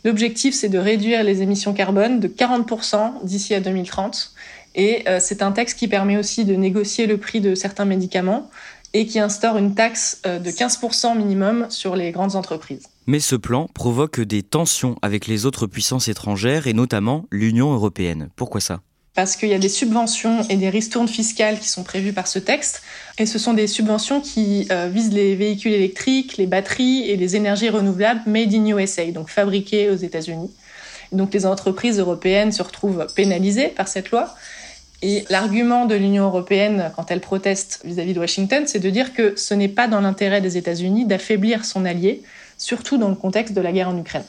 L'objectif, 0.04 0.56
c'est 0.56 0.70
de 0.70 0.80
réduire 0.80 1.24
les 1.24 1.44
émissions 1.44 1.74
carbone 1.74 2.20
de 2.20 2.28
40% 2.28 3.24
d'ici 3.24 3.54
à 3.54 3.60
2030. 3.60 4.34
Et 4.76 5.04
euh, 5.08 5.20
c'est 5.22 5.42
un 5.42 5.52
texte 5.52 5.80
qui 5.80 5.88
permet 5.88 6.18
aussi 6.18 6.46
de 6.46 6.54
négocier 6.54 7.08
le 7.08 7.18
prix 7.18 7.42
de 7.42 7.56
certains 7.56 7.86
médicaments 7.86 8.50
et 8.94 9.06
qui 9.06 9.20
instaure 9.20 9.58
une 9.58 9.74
taxe 9.74 10.22
euh, 10.26 10.40
de 10.40 10.50
15% 10.50 11.18
minimum 11.18 11.68
sur 11.70 11.96
les 11.96 12.12
grandes 12.12 12.36
entreprises. 12.36 12.88
Mais 13.08 13.20
ce 13.20 13.36
plan 13.36 13.68
provoque 13.74 14.22
des 14.22 14.44
tensions 14.44 14.96
avec 15.02 15.28
les 15.28 15.46
autres 15.46 15.68
puissances 15.68 16.08
étrangères 16.08 16.68
et 16.68 16.74
notamment 16.74 17.26
l'Union 17.32 17.74
européenne. 17.74 18.30
Pourquoi 18.36 18.62
ça? 18.62 18.82
Parce 19.14 19.38
qu'il 19.38 19.48
y 19.48 19.54
a 19.54 19.60
des 19.60 19.70
subventions 19.70 20.44
et 20.50 20.58
des 20.58 20.70
ristournes 20.70 21.08
fiscales 21.08 21.60
qui 21.60 21.70
sont 21.70 21.84
prévues 21.84 22.12
par 22.12 22.28
ce 22.28 22.40
texte. 22.40 22.84
Et 23.18 23.26
ce 23.26 23.40
sont 23.40 23.54
des 23.54 23.68
subventions 23.68 24.20
qui 24.20 24.68
euh, 24.72 24.88
visent 24.88 25.14
les 25.14 25.36
véhicules 25.36 25.72
électriques, 25.72 26.36
les 26.36 26.48
batteries 26.48 27.10
et 27.10 27.16
les 27.16 27.38
énergies 27.38 27.70
renouvelables 27.70 28.22
made 28.28 28.54
in 28.54 28.66
USA, 28.78 29.10
donc 29.12 29.30
fabriquées 29.30 29.90
aux 29.90 29.96
États-Unis. 29.96 30.52
Donc 31.14 31.34
les 31.34 31.46
entreprises 31.46 32.00
européennes 32.00 32.52
se 32.52 32.64
retrouvent 32.64 33.08
pénalisées 33.16 33.70
par 33.70 33.88
cette 33.88 34.12
loi. 34.12 34.36
Et 35.08 35.24
l'argument 35.30 35.86
de 35.86 35.94
l'Union 35.94 36.24
européenne 36.24 36.92
quand 36.96 37.12
elle 37.12 37.20
proteste 37.20 37.80
vis-à-vis 37.86 38.14
-vis 38.14 38.16
de 38.16 38.20
Washington, 38.20 38.64
c'est 38.66 38.80
de 38.80 38.90
dire 38.90 39.14
que 39.14 39.36
ce 39.36 39.54
n'est 39.54 39.68
pas 39.68 39.88
dans 39.88 40.02
l'intérêt 40.02 40.42
des 40.42 40.58
États-Unis 40.58 41.06
d'affaiblir 41.06 41.64
son 41.64 41.86
allié, 41.86 42.24
surtout 42.58 42.98
dans 42.98 43.10
le 43.10 43.16
contexte 43.16 43.54
de 43.54 43.62
la 43.62 43.72
guerre 43.72 43.90
en 43.90 43.98
Ukraine. 44.00 44.24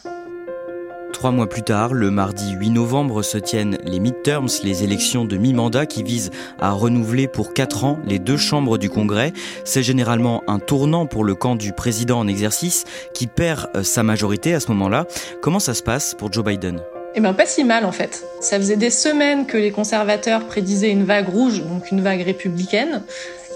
Trois 1.15 1.31
mois 1.31 1.49
plus 1.49 1.63
tard, 1.63 1.95
le 1.95 2.11
mardi 2.11 2.53
8 2.53 2.69
novembre, 2.69 3.23
se 3.23 3.39
tiennent 3.39 3.79
les 3.85 4.01
midterms, 4.01 4.49
les 4.65 4.85
élections 4.85 5.25
de 5.25 5.39
mi-mandat 5.39 5.87
qui 5.87 6.03
visent 6.03 6.31
à 6.61 6.73
renouveler 6.73 7.27
pour 7.27 7.55
quatre 7.55 7.85
ans 7.85 7.99
les 8.05 8.19
deux 8.19 8.37
chambres 8.37 8.77
du 8.77 8.91
Congrès. 8.91 9.33
C'est 9.65 9.83
généralement 9.83 10.43
un 10.47 10.59
tournant 10.59 11.07
pour 11.07 11.25
le 11.25 11.35
camp 11.35 11.57
du 11.57 11.73
président 11.73 12.19
en 12.19 12.29
exercice 12.29 12.85
qui 13.15 13.29
perd 13.29 13.71
euh, 13.75 13.83
sa 13.83 14.03
majorité 14.03 14.53
à 14.53 14.61
ce 14.61 14.69
moment-là. 14.73 15.07
Comment 15.41 15.59
ça 15.59 15.73
se 15.73 15.83
passe 15.83 16.15
pour 16.15 16.31
Joe 16.31 16.45
Biden? 16.45 16.83
Eh 17.17 17.21
bien, 17.21 17.33
pas 17.33 17.47
si 17.47 17.65
mal 17.65 17.85
en 17.85 17.93
fait. 17.93 18.25
Ça 18.41 18.59
faisait 18.59 18.77
des 18.77 18.91
semaines 18.91 19.47
que 19.47 19.57
les 19.57 19.71
conservateurs 19.71 20.45
prédisaient 20.45 20.91
une 20.91 21.05
vague 21.05 21.29
rouge, 21.29 21.63
donc 21.63 21.91
une 21.91 22.03
vague 22.03 22.23
républicaine. 22.23 23.03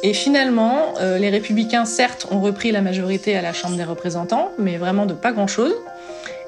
Et 0.02 0.14
finalement, 0.14 0.94
euh, 1.00 1.18
les 1.18 1.28
républicains, 1.28 1.84
certes, 1.84 2.26
ont 2.30 2.40
repris 2.40 2.72
la 2.72 2.80
majorité 2.80 3.36
à 3.36 3.42
la 3.42 3.52
Chambre 3.52 3.76
des 3.76 3.84
représentants, 3.84 4.50
mais 4.58 4.78
vraiment 4.78 5.04
de 5.04 5.12
pas 5.12 5.32
grand-chose. 5.32 5.74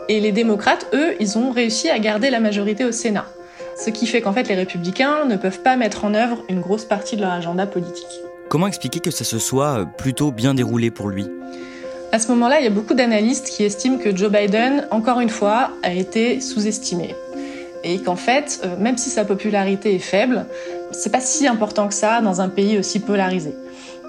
Et 0.09 0.21
les 0.21 0.33
démocrates, 0.33 0.87
eux, 0.95 1.14
ils 1.21 1.37
ont 1.37 1.50
réussi 1.50 1.90
à 1.90 1.99
garder 1.99 2.31
la 2.31 2.40
majorité 2.40 2.87
au 2.87 2.92
Sénat. 2.92 3.26
Ce 3.76 3.90
qui 3.90 4.07
fait 4.07 4.23
qu'en 4.23 4.33
fait, 4.33 4.49
les 4.49 4.54
républicains 4.54 5.26
ne 5.26 5.37
peuvent 5.37 5.61
pas 5.61 5.76
mettre 5.76 6.07
en 6.07 6.14
œuvre 6.14 6.42
une 6.49 6.61
grosse 6.61 6.87
partie 6.87 7.16
de 7.16 7.21
leur 7.21 7.33
agenda 7.33 7.66
politique. 7.66 8.07
Comment 8.49 8.66
expliquer 8.66 9.00
que 9.00 9.11
ça 9.11 9.25
se 9.25 9.38
soit 9.38 9.81
euh, 9.81 9.85
plutôt 9.85 10.31
bien 10.31 10.54
déroulé 10.54 10.90
pour 10.90 11.09
lui? 11.09 11.26
À 12.14 12.19
ce 12.19 12.28
moment-là, 12.28 12.61
il 12.61 12.64
y 12.64 12.66
a 12.66 12.71
beaucoup 12.71 12.92
d'analystes 12.92 13.49
qui 13.49 13.64
estiment 13.64 13.97
que 13.97 14.14
Joe 14.14 14.31
Biden, 14.31 14.87
encore 14.90 15.21
une 15.21 15.31
fois, 15.31 15.71
a 15.83 15.95
été 15.95 16.42
sous-estimé. 16.42 17.14
Et 17.85 18.00
qu'en 18.00 18.16
fait, 18.16 18.61
euh, 18.64 18.76
même 18.78 18.99
si 18.99 19.09
sa 19.09 19.25
popularité 19.25 19.95
est 19.95 19.99
faible, 19.99 20.45
c'est 20.90 21.11
pas 21.11 21.23
si 21.23 21.47
important 21.47 21.88
que 21.88 21.95
ça 21.95 22.21
dans 22.21 22.42
un 22.42 22.50
pays 22.50 22.76
aussi 22.78 23.00
polarisé. 23.00 23.54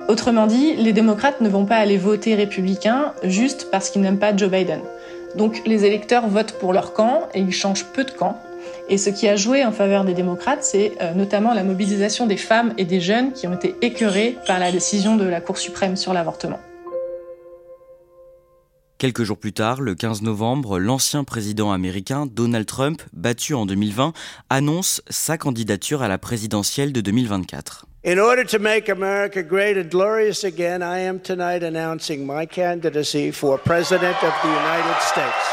Autrement 0.10 0.48
dit, 0.48 0.76
les 0.76 0.92
démocrates 0.92 1.40
ne 1.40 1.48
vont 1.48 1.64
pas 1.64 1.78
aller 1.78 1.96
voter 1.96 2.36
républicain 2.36 3.14
juste 3.24 3.70
parce 3.72 3.90
qu'ils 3.90 4.02
n'aiment 4.02 4.20
pas 4.20 4.36
Joe 4.36 4.52
Biden. 4.52 4.82
Donc 5.38 5.62
les 5.66 5.86
électeurs 5.86 6.28
votent 6.28 6.60
pour 6.60 6.74
leur 6.74 6.92
camp 6.92 7.30
et 7.34 7.40
ils 7.40 7.54
changent 7.54 7.86
peu 7.86 8.04
de 8.04 8.12
camp. 8.12 8.38
Et 8.90 8.98
ce 8.98 9.12
qui 9.12 9.30
a 9.30 9.38
joué 9.38 9.64
en 9.64 9.72
faveur 9.72 10.04
des 10.04 10.14
démocrates, 10.14 10.66
c'est 10.66 10.92
euh, 11.02 11.14
notamment 11.14 11.54
la 11.54 11.64
mobilisation 11.64 12.28
des 12.28 12.36
femmes 12.36 12.74
et 12.78 12.84
des 12.84 13.00
jeunes 13.00 13.32
qui 13.32 13.48
ont 13.48 13.54
été 13.54 13.76
écœurés 13.82 14.38
par 14.46 14.60
la 14.60 14.74
décision 14.74 15.16
de 15.16 15.24
la 15.24 15.40
Cour 15.40 15.58
suprême 15.58 15.96
sur 15.96 16.14
l'avortement. 16.14 16.60
Quelques 19.04 19.26
jours 19.26 19.38
plus 19.38 19.52
tard, 19.52 19.82
le 19.82 19.96
15 19.96 20.22
novembre, 20.22 20.80
l'ancien 20.80 21.26
président 21.26 21.74
américain 21.74 22.26
Donald 22.26 22.66
Trump, 22.66 23.02
battu 23.12 23.54
en 23.54 23.66
2020, 23.66 24.14
annonce 24.50 25.02
sa 25.10 25.38
candidature 25.38 26.02
à 26.02 26.08
la 26.08 26.18
présidentielle 26.18 26.94
de 26.94 27.02
2024. 27.02 27.86
In 28.06 28.18
order 28.18 28.46
to 28.46 28.60
make 28.60 28.88
America 28.88 29.44
great 29.44 29.76
and 29.76 29.90
glorious 29.90 30.46
again, 30.46 30.80
I 30.82 31.06
am 31.06 31.20
tonight 31.20 31.66
announcing 31.66 32.26
my 32.26 32.48
candidacy 32.48 33.34
for 33.34 33.60
President 33.60 34.16
of 34.24 34.34
the 34.42 34.48
United 34.48 35.02
States. 35.02 35.50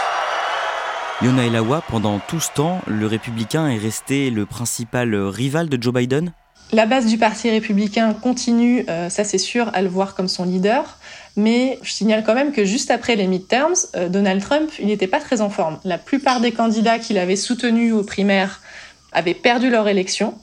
Yona 1.20 1.46
Elawa, 1.46 1.82
pendant 1.88 2.20
tout 2.20 2.38
ce 2.38 2.52
temps, 2.54 2.80
le 2.86 3.08
républicain 3.08 3.66
est 3.66 3.78
resté 3.78 4.30
le 4.30 4.46
principal 4.46 5.12
rival 5.12 5.68
de 5.68 5.82
Joe 5.82 5.92
Biden? 5.92 6.32
La 6.72 6.86
base 6.86 7.06
du 7.06 7.18
Parti 7.18 7.50
républicain 7.50 8.14
continue, 8.14 8.84
euh, 8.88 9.08
ça 9.08 9.24
c'est 9.24 9.38
sûr, 9.38 9.68
à 9.74 9.82
le 9.82 9.88
voir 9.88 10.14
comme 10.14 10.28
son 10.28 10.44
leader. 10.44 10.99
Mais 11.36 11.78
je 11.82 11.92
signale 11.92 12.24
quand 12.24 12.34
même 12.34 12.52
que 12.52 12.64
juste 12.64 12.90
après 12.90 13.16
les 13.16 13.26
midterms, 13.26 13.74
euh, 13.96 14.08
Donald 14.08 14.42
Trump, 14.42 14.70
il 14.78 14.86
n'était 14.86 15.06
pas 15.06 15.20
très 15.20 15.40
en 15.40 15.50
forme. 15.50 15.78
La 15.84 15.98
plupart 15.98 16.40
des 16.40 16.52
candidats 16.52 16.98
qu'il 16.98 17.18
avait 17.18 17.36
soutenus 17.36 17.94
aux 17.94 18.02
primaires 18.02 18.60
avaient 19.12 19.34
perdu 19.34 19.70
leur 19.70 19.88
élection. 19.88 20.34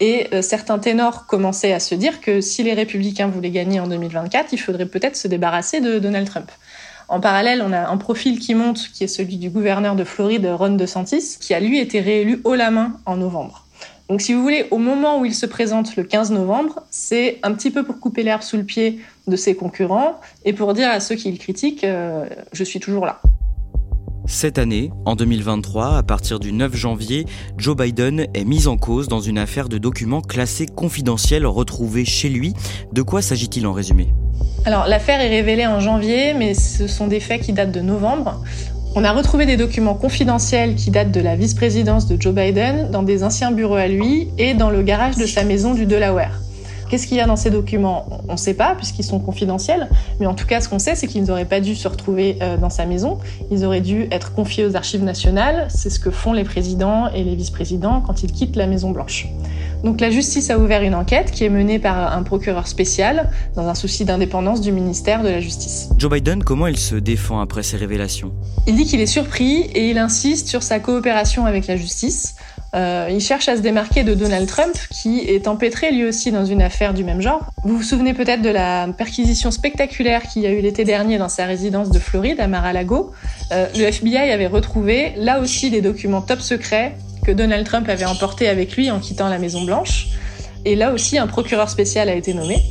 Et 0.00 0.26
euh, 0.32 0.42
certains 0.42 0.78
ténors 0.78 1.26
commençaient 1.26 1.72
à 1.72 1.80
se 1.80 1.94
dire 1.94 2.20
que 2.20 2.40
si 2.40 2.62
les 2.62 2.74
républicains 2.74 3.28
voulaient 3.28 3.50
gagner 3.50 3.78
en 3.78 3.86
2024, 3.86 4.52
il 4.52 4.58
faudrait 4.58 4.86
peut-être 4.86 5.16
se 5.16 5.28
débarrasser 5.28 5.80
de 5.80 5.98
Donald 5.98 6.26
Trump. 6.28 6.50
En 7.08 7.20
parallèle, 7.20 7.62
on 7.64 7.72
a 7.72 7.88
un 7.88 7.96
profil 7.98 8.38
qui 8.38 8.54
monte, 8.54 8.88
qui 8.92 9.04
est 9.04 9.08
celui 9.08 9.36
du 9.36 9.50
gouverneur 9.50 9.94
de 9.94 10.02
Floride, 10.02 10.46
Ron 10.46 10.70
DeSantis, 10.70 11.36
qui 11.40 11.52
a 11.52 11.60
lui 11.60 11.78
été 11.78 12.00
réélu 12.00 12.40
haut 12.44 12.54
la 12.54 12.70
main 12.70 12.96
en 13.06 13.16
novembre. 13.16 13.66
Donc 14.08 14.20
si 14.20 14.34
vous 14.34 14.42
voulez, 14.42 14.66
au 14.70 14.78
moment 14.78 15.20
où 15.20 15.24
il 15.24 15.34
se 15.34 15.46
présente 15.46 15.96
le 15.96 16.02
15 16.02 16.32
novembre, 16.32 16.82
c'est 16.90 17.38
un 17.42 17.52
petit 17.54 17.70
peu 17.70 17.82
pour 17.84 18.00
couper 18.00 18.22
l'herbe 18.22 18.42
sous 18.42 18.56
le 18.56 18.64
pied 18.64 19.00
de 19.26 19.36
ses 19.36 19.54
concurrents 19.54 20.20
et 20.44 20.52
pour 20.52 20.74
dire 20.74 20.88
à 20.90 21.00
ceux 21.00 21.14
qui 21.14 21.30
le 21.30 21.38
critiquent, 21.38 21.84
euh, 21.84 22.26
je 22.52 22.64
suis 22.64 22.80
toujours 22.80 23.06
là. 23.06 23.20
Cette 24.26 24.58
année, 24.58 24.90
en 25.04 25.16
2023, 25.16 25.96
à 25.96 26.02
partir 26.04 26.38
du 26.38 26.52
9 26.52 26.74
janvier, 26.76 27.26
Joe 27.58 27.76
Biden 27.76 28.26
est 28.34 28.44
mis 28.44 28.68
en 28.68 28.76
cause 28.76 29.08
dans 29.08 29.20
une 29.20 29.36
affaire 29.36 29.68
de 29.68 29.78
documents 29.78 30.20
classés 30.20 30.66
confidentiels 30.66 31.44
retrouvés 31.44 32.04
chez 32.04 32.28
lui. 32.28 32.54
De 32.92 33.02
quoi 33.02 33.20
s'agit-il 33.20 33.66
en 33.66 33.72
résumé? 33.72 34.14
Alors 34.64 34.86
l'affaire 34.86 35.20
est 35.20 35.28
révélée 35.28 35.66
en 35.66 35.80
janvier, 35.80 36.34
mais 36.34 36.54
ce 36.54 36.86
sont 36.86 37.08
des 37.08 37.18
faits 37.18 37.42
qui 37.42 37.52
datent 37.52 37.72
de 37.72 37.80
novembre. 37.80 38.42
On 38.94 39.04
a 39.04 39.12
retrouvé 39.12 39.46
des 39.46 39.56
documents 39.56 39.94
confidentiels 39.94 40.74
qui 40.74 40.90
datent 40.90 41.12
de 41.12 41.20
la 41.20 41.34
vice-présidence 41.34 42.06
de 42.06 42.20
Joe 42.20 42.34
Biden 42.34 42.90
dans 42.90 43.02
des 43.02 43.24
anciens 43.24 43.50
bureaux 43.50 43.76
à 43.76 43.88
lui 43.88 44.28
et 44.36 44.52
dans 44.52 44.68
le 44.68 44.82
garage 44.82 45.16
de 45.16 45.24
sa 45.24 45.44
maison 45.44 45.72
du 45.72 45.86
Delaware. 45.86 46.42
Qu'est-ce 46.90 47.06
qu'il 47.06 47.16
y 47.16 47.20
a 47.20 47.26
dans 47.26 47.36
ces 47.36 47.50
documents? 47.50 48.04
On 48.28 48.32
ne 48.32 48.36
sait 48.36 48.52
pas 48.52 48.74
puisqu'ils 48.74 49.04
sont 49.04 49.18
confidentiels, 49.18 49.88
mais 50.20 50.26
en 50.26 50.34
tout 50.34 50.46
cas 50.46 50.60
ce 50.60 50.68
qu'on 50.68 50.78
sait 50.78 50.94
c'est 50.94 51.06
qu'ils 51.06 51.24
n'auraient 51.24 51.46
pas 51.46 51.60
dû 51.60 51.74
se 51.74 51.88
retrouver 51.88 52.36
euh, 52.42 52.58
dans 52.58 52.68
sa 52.68 52.84
maison, 52.84 53.16
ils 53.50 53.64
auraient 53.64 53.80
dû 53.80 54.08
être 54.10 54.34
confiés 54.34 54.66
aux 54.66 54.76
archives 54.76 55.02
nationales, 55.02 55.68
c'est 55.70 55.88
ce 55.88 55.98
que 55.98 56.10
font 56.10 56.34
les 56.34 56.44
présidents 56.44 57.08
et 57.14 57.24
les 57.24 57.34
vice-présidents 57.34 58.02
quand 58.06 58.22
ils 58.22 58.30
quittent 58.30 58.56
la 58.56 58.66
Maison 58.66 58.90
Blanche. 58.90 59.26
Donc 59.84 60.00
la 60.00 60.10
justice 60.10 60.50
a 60.50 60.58
ouvert 60.58 60.82
une 60.82 60.94
enquête 60.94 61.30
qui 61.30 61.44
est 61.44 61.48
menée 61.48 61.78
par 61.78 62.16
un 62.16 62.22
procureur 62.22 62.68
spécial 62.68 63.30
dans 63.56 63.66
un 63.66 63.74
souci 63.74 64.04
d'indépendance 64.04 64.60
du 64.60 64.70
ministère 64.70 65.22
de 65.22 65.28
la 65.28 65.40
Justice. 65.40 65.88
Joe 65.98 66.10
Biden, 66.10 66.44
comment 66.44 66.68
il 66.68 66.78
se 66.78 66.94
défend 66.94 67.40
après 67.40 67.62
ces 67.62 67.76
révélations? 67.76 68.32
Il 68.66 68.76
dit 68.76 68.84
qu'il 68.84 69.00
est 69.00 69.06
surpris 69.06 69.62
et 69.74 69.90
il 69.90 69.98
insiste 69.98 70.48
sur 70.48 70.62
sa 70.62 70.78
coopération 70.78 71.46
avec 71.46 71.66
la 71.66 71.76
justice. 71.76 72.36
Euh, 72.74 73.08
il 73.10 73.20
cherche 73.20 73.48
à 73.48 73.56
se 73.56 73.60
démarquer 73.60 74.02
de 74.02 74.14
Donald 74.14 74.48
Trump, 74.48 74.74
qui 74.90 75.18
est 75.20 75.46
empêtré 75.46 75.92
lui 75.92 76.06
aussi 76.06 76.32
dans 76.32 76.46
une 76.46 76.62
affaire 76.62 76.94
du 76.94 77.04
même 77.04 77.20
genre. 77.20 77.50
Vous 77.64 77.76
vous 77.76 77.82
souvenez 77.82 78.14
peut-être 78.14 78.40
de 78.40 78.48
la 78.48 78.88
perquisition 78.96 79.50
spectaculaire 79.50 80.22
qu'il 80.22 80.42
y 80.42 80.46
a 80.46 80.52
eu 80.52 80.60
l'été 80.60 80.84
dernier 80.84 81.18
dans 81.18 81.28
sa 81.28 81.44
résidence 81.44 81.90
de 81.90 81.98
Floride, 81.98 82.40
à 82.40 82.46
Mar-a-Lago. 82.46 83.10
Euh, 83.52 83.66
le 83.76 83.82
FBI 83.82 84.30
avait 84.30 84.46
retrouvé 84.46 85.12
là 85.16 85.40
aussi 85.40 85.70
des 85.70 85.82
documents 85.82 86.22
top 86.22 86.40
secrets 86.40 86.94
que 87.24 87.30
Donald 87.30 87.66
Trump 87.66 87.88
avait 87.88 88.04
emportés 88.04 88.48
avec 88.48 88.76
lui 88.76 88.90
en 88.90 88.98
quittant 88.98 89.28
la 89.28 89.38
Maison 89.38 89.64
Blanche. 89.64 90.08
Et 90.64 90.76
là 90.76 90.92
aussi, 90.92 91.18
un 91.18 91.26
procureur 91.26 91.68
spécial 91.68 92.08
a 92.08 92.14
été 92.14 92.34
nommé. 92.34 92.62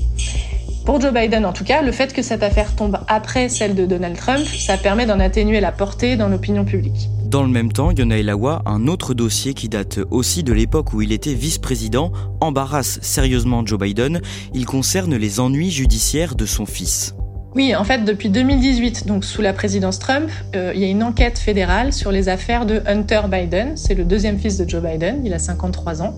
Pour 0.86 1.00
Joe 1.00 1.14
Biden, 1.14 1.46
en 1.46 1.54
tout 1.54 1.64
cas, 1.64 1.82
le 1.82 1.92
fait 1.92 2.12
que 2.12 2.22
cette 2.22 2.42
affaire 2.42 2.76
tombe 2.76 2.98
après 3.08 3.50
celle 3.50 3.76
de 3.76 3.86
Donald 3.86 4.18
Trump, 4.18 4.46
ça 4.46 4.78
permet 4.78 5.06
d'en 5.06 5.20
atténuer 5.20 5.60
la 5.60 5.72
portée 5.72 6.16
dans 6.16 6.28
l'opinion 6.28 6.66
publique. 6.66 7.10
Dans 7.24 7.44
le 7.44 7.50
même 7.50 7.72
temps, 7.72 7.92
Yona 7.92 8.18
Elawa, 8.18 8.62
un 8.66 8.88
autre 8.88 9.14
dossier 9.14 9.54
qui 9.54 9.70
date 9.70 10.00
aussi 10.10 10.44
de 10.44 10.52
l'époque 10.52 10.94
où 10.94 11.02
il 11.02 11.14
était 11.14 11.34
vice-président, 11.34 12.12
embarrasse 12.42 13.00
sérieusement 13.02 13.66
Joe 13.66 13.80
Biden. 13.80 14.22
Il 14.54 14.66
concerne 14.66 15.16
les 15.16 15.40
ennuis 15.40 15.72
judiciaires 15.72 16.36
de 16.36 16.46
son 16.46 16.66
fils. 16.66 17.16
Oui, 17.54 17.76
en 17.76 17.84
fait, 17.84 18.06
depuis 18.06 18.30
2018, 18.30 19.08
donc 19.08 19.26
sous 19.26 19.42
la 19.42 19.52
présidence 19.52 20.00
Trump, 20.00 20.30
euh, 20.56 20.72
il 20.74 20.80
y 20.80 20.86
a 20.86 20.88
une 20.88 21.04
enquête 21.04 21.38
fédérale 21.38 21.92
sur 21.92 22.10
les 22.10 22.30
affaires 22.30 22.66
de 22.66 22.82
Hunter 22.86 23.24
Biden. 23.30 23.76
C'est 23.76 23.94
le 23.94 24.06
deuxième 24.06 24.40
fils 24.40 24.56
de 24.58 24.68
Joe 24.68 24.82
Biden, 24.82 25.22
il 25.26 25.34
a 25.34 25.40
53 25.40 26.02
ans. 26.02 26.16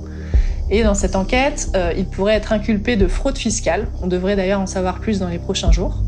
Et 0.69 0.83
dans 0.83 0.93
cette 0.93 1.15
enquête, 1.15 1.69
euh, 1.75 1.91
il 1.97 2.05
pourrait 2.05 2.35
être 2.35 2.53
inculpé 2.53 2.97
de 2.97 3.07
fraude 3.07 3.37
fiscale. 3.37 3.87
On 4.03 4.07
devrait 4.07 4.35
d'ailleurs 4.35 4.61
en 4.61 4.67
savoir 4.67 4.99
plus 4.99 5.17
dans 5.17 5.27
les 5.27 5.39
prochains 5.39 5.71
jours. 5.71 6.03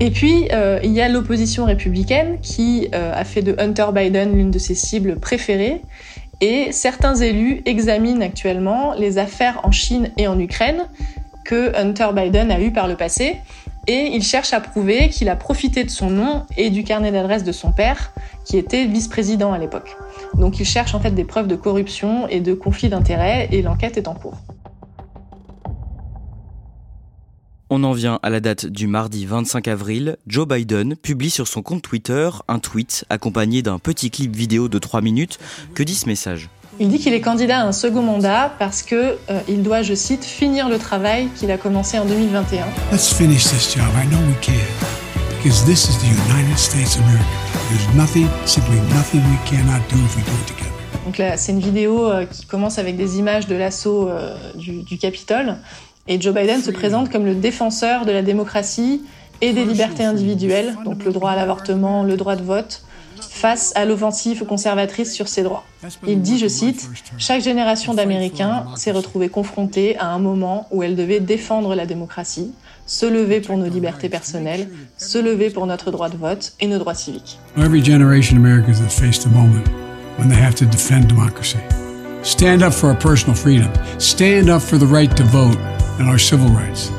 Et 0.00 0.10
puis, 0.10 0.48
euh, 0.52 0.80
il 0.82 0.90
y 0.90 1.00
a 1.00 1.08
l'opposition 1.08 1.64
républicaine 1.64 2.38
qui 2.42 2.88
a 2.92 3.24
fait 3.24 3.42
de 3.42 3.54
Hunter 3.58 3.86
Biden 3.94 4.36
l'une 4.36 4.50
de 4.50 4.58
ses 4.58 4.74
cibles 4.74 5.20
préférées. 5.20 5.80
Et 6.40 6.72
certains 6.72 7.14
élus 7.14 7.62
examinent 7.66 8.20
actuellement 8.20 8.94
les 8.94 9.18
affaires 9.18 9.60
en 9.62 9.70
Chine 9.70 10.10
et 10.18 10.26
en 10.26 10.38
Ukraine 10.40 10.86
que 11.44 11.74
Hunter 11.76 12.08
Biden 12.12 12.50
a 12.50 12.60
eues 12.60 12.72
par 12.72 12.88
le 12.88 12.96
passé 12.96 13.36
et 13.86 14.10
il 14.12 14.22
cherche 14.22 14.52
à 14.52 14.60
prouver 14.60 15.08
qu'il 15.08 15.28
a 15.28 15.36
profité 15.36 15.84
de 15.84 15.90
son 15.90 16.10
nom 16.10 16.44
et 16.56 16.70
du 16.70 16.84
carnet 16.84 17.12
d'adresse 17.12 17.44
de 17.44 17.52
son 17.52 17.72
père, 17.72 18.12
qui 18.44 18.56
était 18.56 18.86
vice-président 18.86 19.52
à 19.52 19.58
l'époque. 19.58 19.96
Donc 20.34 20.58
il 20.60 20.64
cherche 20.64 20.94
en 20.94 21.00
fait 21.00 21.12
des 21.12 21.24
preuves 21.24 21.48
de 21.48 21.56
corruption 21.56 22.28
et 22.28 22.40
de 22.40 22.54
conflit 22.54 22.88
d'intérêts, 22.88 23.48
et 23.52 23.62
l'enquête 23.62 23.96
est 23.96 24.08
en 24.08 24.14
cours. 24.14 24.36
On 27.68 27.82
en 27.82 27.92
vient 27.92 28.20
à 28.22 28.30
la 28.30 28.38
date 28.38 28.66
du 28.66 28.86
mardi 28.86 29.26
25 29.26 29.66
avril. 29.66 30.16
Joe 30.28 30.46
Biden 30.46 30.94
publie 30.94 31.30
sur 31.30 31.48
son 31.48 31.62
compte 31.62 31.82
Twitter 31.82 32.30
un 32.46 32.60
tweet 32.60 33.04
accompagné 33.10 33.62
d'un 33.62 33.80
petit 33.80 34.10
clip 34.10 34.36
vidéo 34.36 34.68
de 34.68 34.78
3 34.78 35.00
minutes. 35.00 35.40
Que 35.74 35.82
dit 35.82 35.96
ce 35.96 36.06
message? 36.06 36.48
Il 36.78 36.88
dit 36.88 36.98
qu'il 36.98 37.14
est 37.14 37.20
candidat 37.20 37.60
à 37.60 37.64
un 37.64 37.72
second 37.72 38.02
mandat 38.02 38.52
parce 38.58 38.82
que 38.82 39.16
euh, 39.30 39.40
il 39.48 39.62
doit, 39.62 39.82
je 39.82 39.94
cite, 39.94 40.24
finir 40.24 40.68
le 40.68 40.78
travail 40.78 41.28
qu'il 41.34 41.50
a 41.50 41.56
commencé 41.56 41.98
en 41.98 42.04
2021. 42.04 42.64
Let's 42.92 43.12
finish 43.12 43.44
this 43.44 43.74
job. 43.74 43.86
I 44.02 44.06
know 44.08 44.18
we 44.28 44.34
can. 44.42 44.52
Because 45.42 45.64
this 45.64 45.88
is 45.88 45.96
the 45.98 46.10
United 46.28 46.58
States 46.58 46.96
of 46.96 47.02
America. 47.04 47.24
There's 47.70 47.96
nothing, 47.96 48.28
simply 48.44 48.78
nothing 48.94 49.20
we 49.20 49.38
cannot 49.48 49.80
do 49.88 49.96
if 49.96 50.16
we 50.16 50.22
do 50.22 50.32
it 50.32 50.46
together. 50.46 50.72
Donc 51.04 51.18
là, 51.18 51.36
c'est 51.36 51.52
une 51.52 51.60
vidéo 51.60 52.10
euh, 52.10 52.24
qui 52.26 52.46
commence 52.46 52.78
avec 52.78 52.96
des 52.96 53.18
images 53.18 53.46
de 53.46 53.54
l'assaut 53.54 54.08
euh, 54.08 54.36
du, 54.56 54.82
du 54.82 54.98
Capitole. 54.98 55.56
Et 56.08 56.20
Joe 56.20 56.34
Biden 56.34 56.60
se 56.60 56.70
présente 56.70 57.10
comme 57.10 57.24
le 57.24 57.34
défenseur 57.34 58.04
de 58.04 58.12
la 58.12 58.22
démocratie 58.22 59.02
et 59.40 59.52
des 59.52 59.64
libertés 59.64 60.04
individuelles, 60.04 60.76
donc 60.84 61.04
le 61.04 61.12
droit 61.12 61.32
à 61.32 61.36
l'avortement, 61.36 62.04
le 62.04 62.16
droit 62.16 62.36
de 62.36 62.42
vote, 62.42 62.85
face 63.20 63.72
à 63.74 63.84
l'offensive 63.84 64.44
conservatrice 64.44 65.12
sur 65.12 65.28
ses 65.28 65.42
droits. 65.42 65.64
Il 66.06 66.20
dit, 66.20 66.38
je 66.38 66.48
cite, 66.48 66.88
Chaque 67.18 67.42
génération 67.42 67.94
d'Américains 67.94 68.66
s'est 68.76 68.90
retrouvée 68.90 69.28
confrontée 69.28 69.96
à 69.98 70.08
un 70.08 70.18
moment 70.18 70.66
où 70.70 70.82
elle 70.82 70.96
devait 70.96 71.20
défendre 71.20 71.74
la 71.74 71.86
démocratie, 71.86 72.52
se 72.86 73.06
lever 73.06 73.40
pour 73.40 73.56
nos 73.56 73.68
libertés 73.68 74.08
personnelles, 74.08 74.68
se 74.96 75.18
lever 75.18 75.50
pour 75.50 75.66
notre 75.66 75.90
droit 75.90 76.08
de 76.08 76.16
vote 76.16 76.52
et 76.60 76.66
nos 76.66 76.78
droits 76.78 76.94
civiques. 76.94 77.38
Every 77.56 77.84
generation 77.84 78.36
Americans 78.36 78.80
has 78.80 78.90
faced 78.90 79.26
a 79.26 79.28
moment 79.28 79.66
when 80.18 80.28
they 80.28 80.40
have 80.40 80.54
to 80.56 80.64
defend 80.64 81.08
democracy. 81.08 81.58
Stand 82.22 82.62
up 82.62 82.72
for 82.72 82.88
our 82.88 82.98
personal 82.98 83.36
freedom. 83.36 83.70
Stand 83.98 84.50
up 84.50 84.60
for 84.60 84.78
the 84.78 84.86
right 84.86 85.14
to 85.16 85.24
vote 85.24 85.58
and 85.98 86.08
our 86.08 86.18
civil 86.18 86.48
rights. 86.48 86.90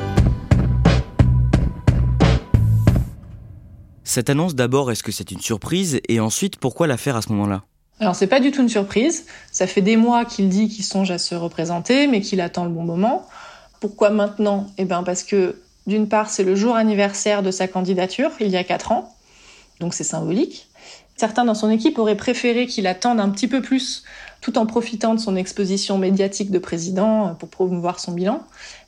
Cette 4.08 4.30
annonce 4.30 4.54
d'abord, 4.54 4.90
est-ce 4.90 5.02
que 5.02 5.12
c'est 5.12 5.32
une 5.32 5.40
surprise 5.42 6.00
Et 6.08 6.18
ensuite, 6.18 6.56
pourquoi 6.56 6.86
la 6.86 6.96
faire 6.96 7.14
à 7.14 7.20
ce 7.20 7.28
moment-là? 7.28 7.64
Alors 8.00 8.16
c'est 8.16 8.26
pas 8.26 8.40
du 8.40 8.50
tout 8.50 8.62
une 8.62 8.70
surprise. 8.70 9.26
Ça 9.52 9.66
fait 9.66 9.82
des 9.82 9.98
mois 9.98 10.24
qu'il 10.24 10.48
dit 10.48 10.70
qu'il 10.70 10.82
songe 10.82 11.10
à 11.10 11.18
se 11.18 11.34
représenter, 11.34 12.06
mais 12.06 12.22
qu'il 12.22 12.40
attend 12.40 12.64
le 12.64 12.70
bon 12.70 12.84
moment. 12.84 13.28
Pourquoi 13.80 14.08
maintenant? 14.08 14.66
Eh 14.78 14.86
bien 14.86 15.02
parce 15.02 15.24
que 15.24 15.60
d'une 15.86 16.08
part 16.08 16.30
c'est 16.30 16.42
le 16.42 16.56
jour 16.56 16.74
anniversaire 16.74 17.42
de 17.42 17.50
sa 17.50 17.68
candidature, 17.68 18.30
il 18.40 18.48
y 18.48 18.56
a 18.56 18.64
quatre 18.64 18.92
ans, 18.92 19.14
donc 19.78 19.92
c'est 19.92 20.04
symbolique. 20.04 20.68
Certains 21.18 21.44
dans 21.44 21.54
son 21.54 21.68
équipe 21.68 21.98
auraient 21.98 22.16
préféré 22.16 22.66
qu'il 22.66 22.86
attende 22.86 23.20
un 23.20 23.28
petit 23.28 23.48
peu 23.48 23.60
plus, 23.60 24.04
tout 24.40 24.56
en 24.56 24.64
profitant 24.64 25.14
de 25.14 25.20
son 25.20 25.36
exposition 25.36 25.98
médiatique 25.98 26.50
de 26.50 26.58
président 26.58 27.34
pour 27.34 27.50
promouvoir 27.50 28.00
son 28.00 28.12
bilan. 28.12 28.40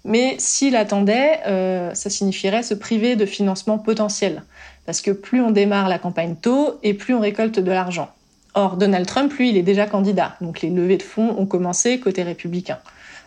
Mais 0.05 0.37
s'il 0.39 0.77
attendait, 0.77 1.41
euh, 1.47 1.93
ça 1.93 2.09
signifierait 2.09 2.63
se 2.63 2.73
priver 2.73 3.17
de 3.17 3.27
financement 3.27 3.79
potentiel. 3.79 4.45
Parce 4.87 5.01
que 5.01 5.11
plus 5.11 5.41
on 5.41 5.51
démarre 5.51 5.89
la 5.89 5.99
campagne 5.99 6.37
tôt 6.41 6.79
et 6.83 6.95
plus 6.95 7.15
on 7.15 7.21
récolte 7.21 7.61
de 7.61 7.71
l'argent. 7.71 8.11
Or, 8.55 8.77
Donald 8.77 9.07
Trump, 9.07 9.33
lui, 9.35 9.51
il 9.51 9.57
est 9.57 9.63
déjà 9.63 9.87
candidat. 9.87 10.37
Donc 10.41 10.61
les 10.61 10.71
levées 10.71 10.97
de 10.97 11.03
fonds 11.03 11.37
ont 11.39 11.47
commencé 11.47 12.01
côté 12.01 12.23
républicain. 12.23 12.79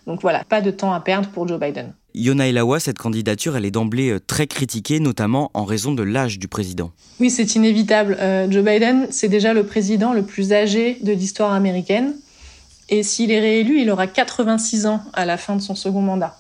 Donc 0.06 0.22
voilà, 0.22 0.44
pas 0.44 0.62
de 0.62 0.70
temps 0.70 0.94
à 0.94 1.00
perdre 1.00 1.30
pour 1.30 1.48
Joe 1.48 1.60
Biden. 1.60 1.94
Yona 2.14 2.48
Elawa, 2.48 2.80
cette 2.80 2.98
candidature, 2.98 3.56
elle 3.56 3.66
est 3.66 3.72
d'emblée 3.72 4.12
euh, 4.12 4.20
très 4.20 4.48
critiquée, 4.48 5.00
notamment 5.00 5.50
en 5.54 5.64
raison 5.64 5.94
de 5.94 6.04
l'âge 6.04 6.38
du 6.40 6.48
président. 6.48 6.92
Oui, 7.20 7.30
c'est 7.30 7.56
inévitable. 7.56 8.18
Euh, 8.20 8.52
Joe 8.52 8.64
Biden, 8.64 9.08
c'est 9.10 9.30
déjà 9.30 9.54
le 9.54 9.66
président 9.66 10.14
le 10.14 10.24
plus 10.24 10.52
âgé 10.54 10.98
de 11.02 11.14
l'histoire 11.14 11.54
américaine. 11.54 12.14
Et 12.90 13.02
s'il 13.02 13.32
est 13.32 13.40
réélu, 13.40 13.80
il 13.80 13.90
aura 13.90 14.08
86 14.08 14.86
ans 14.86 15.02
à 15.14 15.26
la 15.26 15.38
fin 15.38 15.56
de 15.56 15.62
son 15.62 15.74
second 15.74 16.02
mandat. 16.02 16.38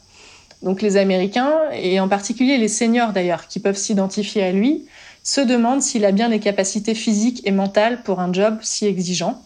Donc 0.63 0.81
les 0.81 0.97
Américains, 0.97 1.53
et 1.73 1.99
en 1.99 2.07
particulier 2.07 2.57
les 2.57 2.69
seniors 2.69 3.11
d'ailleurs, 3.11 3.47
qui 3.47 3.59
peuvent 3.59 3.77
s'identifier 3.77 4.43
à 4.43 4.51
lui, 4.51 4.85
se 5.23 5.41
demande 5.41 5.81
s'il 5.81 6.05
a 6.05 6.11
bien 6.11 6.29
les 6.29 6.39
capacités 6.39 6.95
physiques 6.95 7.41
et 7.45 7.51
mentales 7.51 8.01
pour 8.03 8.19
un 8.19 8.31
job 8.33 8.57
si 8.61 8.85
exigeant. 8.85 9.41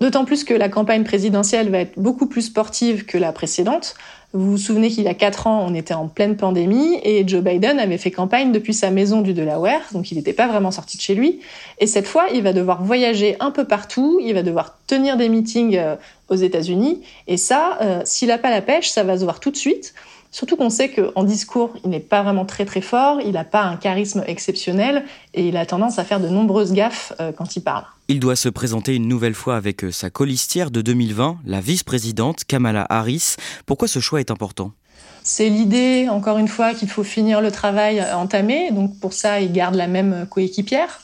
D'autant 0.00 0.24
plus 0.24 0.42
que 0.42 0.54
la 0.54 0.68
campagne 0.68 1.04
présidentielle 1.04 1.70
va 1.70 1.78
être 1.78 1.98
beaucoup 1.98 2.26
plus 2.26 2.42
sportive 2.42 3.04
que 3.04 3.16
la 3.16 3.32
précédente. 3.32 3.94
Vous 4.32 4.50
vous 4.50 4.58
souvenez 4.58 4.88
qu'il 4.88 5.04
y 5.04 5.08
a 5.08 5.14
quatre 5.14 5.46
ans, 5.46 5.64
on 5.68 5.74
était 5.74 5.94
en 5.94 6.08
pleine 6.08 6.36
pandémie 6.36 6.98
et 7.04 7.26
Joe 7.26 7.40
Biden 7.40 7.78
avait 7.78 7.98
fait 7.98 8.10
campagne 8.10 8.50
depuis 8.50 8.74
sa 8.74 8.90
maison 8.90 9.20
du 9.20 9.32
Delaware, 9.32 9.82
donc 9.92 10.10
il 10.10 10.16
n'était 10.16 10.32
pas 10.32 10.48
vraiment 10.48 10.72
sorti 10.72 10.96
de 10.96 11.02
chez 11.02 11.14
lui. 11.14 11.38
Et 11.78 11.86
cette 11.86 12.08
fois, 12.08 12.24
il 12.34 12.42
va 12.42 12.52
devoir 12.52 12.82
voyager 12.82 13.36
un 13.38 13.52
peu 13.52 13.64
partout, 13.64 14.18
il 14.20 14.34
va 14.34 14.42
devoir 14.42 14.76
tenir 14.88 15.16
des 15.16 15.28
meetings 15.28 15.76
euh, 15.76 15.94
aux 16.28 16.34
États-Unis. 16.34 17.02
Et 17.28 17.36
ça, 17.36 17.78
euh, 17.80 18.00
s'il 18.04 18.26
n'a 18.26 18.38
pas 18.38 18.50
la 18.50 18.60
pêche, 18.60 18.90
ça 18.90 19.04
va 19.04 19.16
se 19.16 19.22
voir 19.22 19.38
tout 19.38 19.52
de 19.52 19.56
suite. 19.56 19.94
Surtout 20.34 20.56
qu'on 20.56 20.68
sait 20.68 20.90
qu'en 20.90 21.22
discours, 21.22 21.74
il 21.84 21.90
n'est 21.90 22.00
pas 22.00 22.24
vraiment 22.24 22.44
très 22.44 22.64
très 22.64 22.80
fort, 22.80 23.20
il 23.20 23.34
n'a 23.34 23.44
pas 23.44 23.62
un 23.62 23.76
charisme 23.76 24.24
exceptionnel 24.26 25.04
et 25.32 25.46
il 25.46 25.56
a 25.56 25.64
tendance 25.64 26.00
à 26.00 26.04
faire 26.04 26.18
de 26.18 26.26
nombreuses 26.26 26.72
gaffes 26.72 27.12
euh, 27.20 27.30
quand 27.30 27.54
il 27.54 27.60
parle. 27.60 27.84
Il 28.08 28.18
doit 28.18 28.34
se 28.34 28.48
présenter 28.48 28.96
une 28.96 29.06
nouvelle 29.06 29.34
fois 29.34 29.54
avec 29.54 29.84
euh, 29.84 29.92
sa 29.92 30.10
colistière 30.10 30.72
de 30.72 30.82
2020, 30.82 31.38
la 31.46 31.60
vice-présidente 31.60 32.42
Kamala 32.48 32.84
Harris. 32.88 33.36
Pourquoi 33.64 33.86
ce 33.86 34.00
choix 34.00 34.18
est 34.18 34.32
important? 34.32 34.72
C'est 35.22 35.48
l'idée, 35.48 36.08
encore 36.10 36.38
une 36.38 36.48
fois, 36.48 36.74
qu'il 36.74 36.88
faut 36.88 37.04
finir 37.04 37.40
le 37.40 37.52
travail 37.52 38.00
euh, 38.00 38.16
entamé. 38.16 38.72
Donc 38.72 38.98
pour 38.98 39.12
ça, 39.12 39.40
il 39.40 39.52
garde 39.52 39.76
la 39.76 39.86
même 39.86 40.26
coéquipière. 40.28 41.00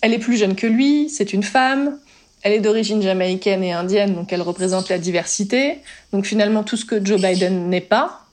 Elle 0.00 0.14
est 0.14 0.18
plus 0.18 0.38
jeune 0.38 0.56
que 0.56 0.66
lui, 0.66 1.10
c'est 1.10 1.34
une 1.34 1.42
femme. 1.42 1.98
Elle 2.40 2.54
est 2.54 2.60
d'origine 2.60 3.02
jamaïcaine 3.02 3.62
et 3.62 3.72
indienne, 3.72 4.14
donc 4.14 4.32
elle 4.32 4.42
représente 4.42 4.88
la 4.88 4.96
diversité. 4.96 5.80
Donc 6.14 6.24
finalement, 6.24 6.62
tout 6.62 6.78
ce 6.78 6.86
que 6.86 7.04
Joe 7.04 7.20
Biden 7.20 7.68
n'est 7.68 7.82
pas. 7.82 8.23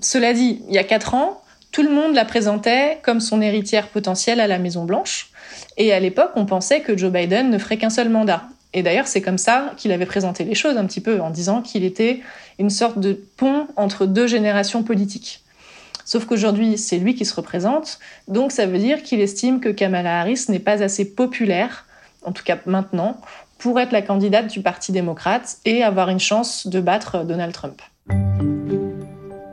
Cela 0.00 0.32
dit, 0.32 0.62
il 0.68 0.74
y 0.74 0.78
a 0.78 0.84
quatre 0.84 1.14
ans, 1.14 1.42
tout 1.72 1.82
le 1.82 1.90
monde 1.90 2.14
la 2.14 2.24
présentait 2.24 2.98
comme 3.02 3.20
son 3.20 3.40
héritière 3.40 3.88
potentielle 3.88 4.40
à 4.40 4.46
la 4.46 4.58
Maison 4.58 4.84
Blanche. 4.84 5.30
Et 5.76 5.92
à 5.92 6.00
l'époque, 6.00 6.32
on 6.36 6.46
pensait 6.46 6.80
que 6.80 6.96
Joe 6.96 7.12
Biden 7.12 7.50
ne 7.50 7.58
ferait 7.58 7.76
qu'un 7.76 7.90
seul 7.90 8.08
mandat. 8.08 8.44
Et 8.72 8.82
d'ailleurs, 8.82 9.06
c'est 9.06 9.20
comme 9.20 9.38
ça 9.38 9.72
qu'il 9.76 9.92
avait 9.92 10.06
présenté 10.06 10.44
les 10.44 10.54
choses 10.54 10.76
un 10.76 10.86
petit 10.86 11.00
peu, 11.00 11.20
en 11.20 11.30
disant 11.30 11.60
qu'il 11.60 11.84
était 11.84 12.20
une 12.58 12.70
sorte 12.70 12.98
de 12.98 13.20
pont 13.36 13.66
entre 13.76 14.06
deux 14.06 14.26
générations 14.26 14.82
politiques. 14.82 15.42
Sauf 16.04 16.24
qu'aujourd'hui, 16.24 16.78
c'est 16.78 16.98
lui 16.98 17.14
qui 17.14 17.24
se 17.24 17.34
représente, 17.34 17.98
donc 18.26 18.52
ça 18.52 18.66
veut 18.66 18.78
dire 18.78 19.02
qu'il 19.02 19.20
estime 19.20 19.60
que 19.60 19.68
Kamala 19.68 20.20
Harris 20.20 20.46
n'est 20.48 20.58
pas 20.58 20.82
assez 20.82 21.14
populaire, 21.14 21.86
en 22.24 22.32
tout 22.32 22.42
cas 22.42 22.58
maintenant, 22.66 23.20
pour 23.58 23.78
être 23.78 23.92
la 23.92 24.02
candidate 24.02 24.46
du 24.48 24.62
Parti 24.62 24.92
démocrate 24.92 25.58
et 25.64 25.82
avoir 25.82 26.08
une 26.08 26.20
chance 26.20 26.66
de 26.66 26.80
battre 26.80 27.24
Donald 27.24 27.52
Trump. 27.52 27.80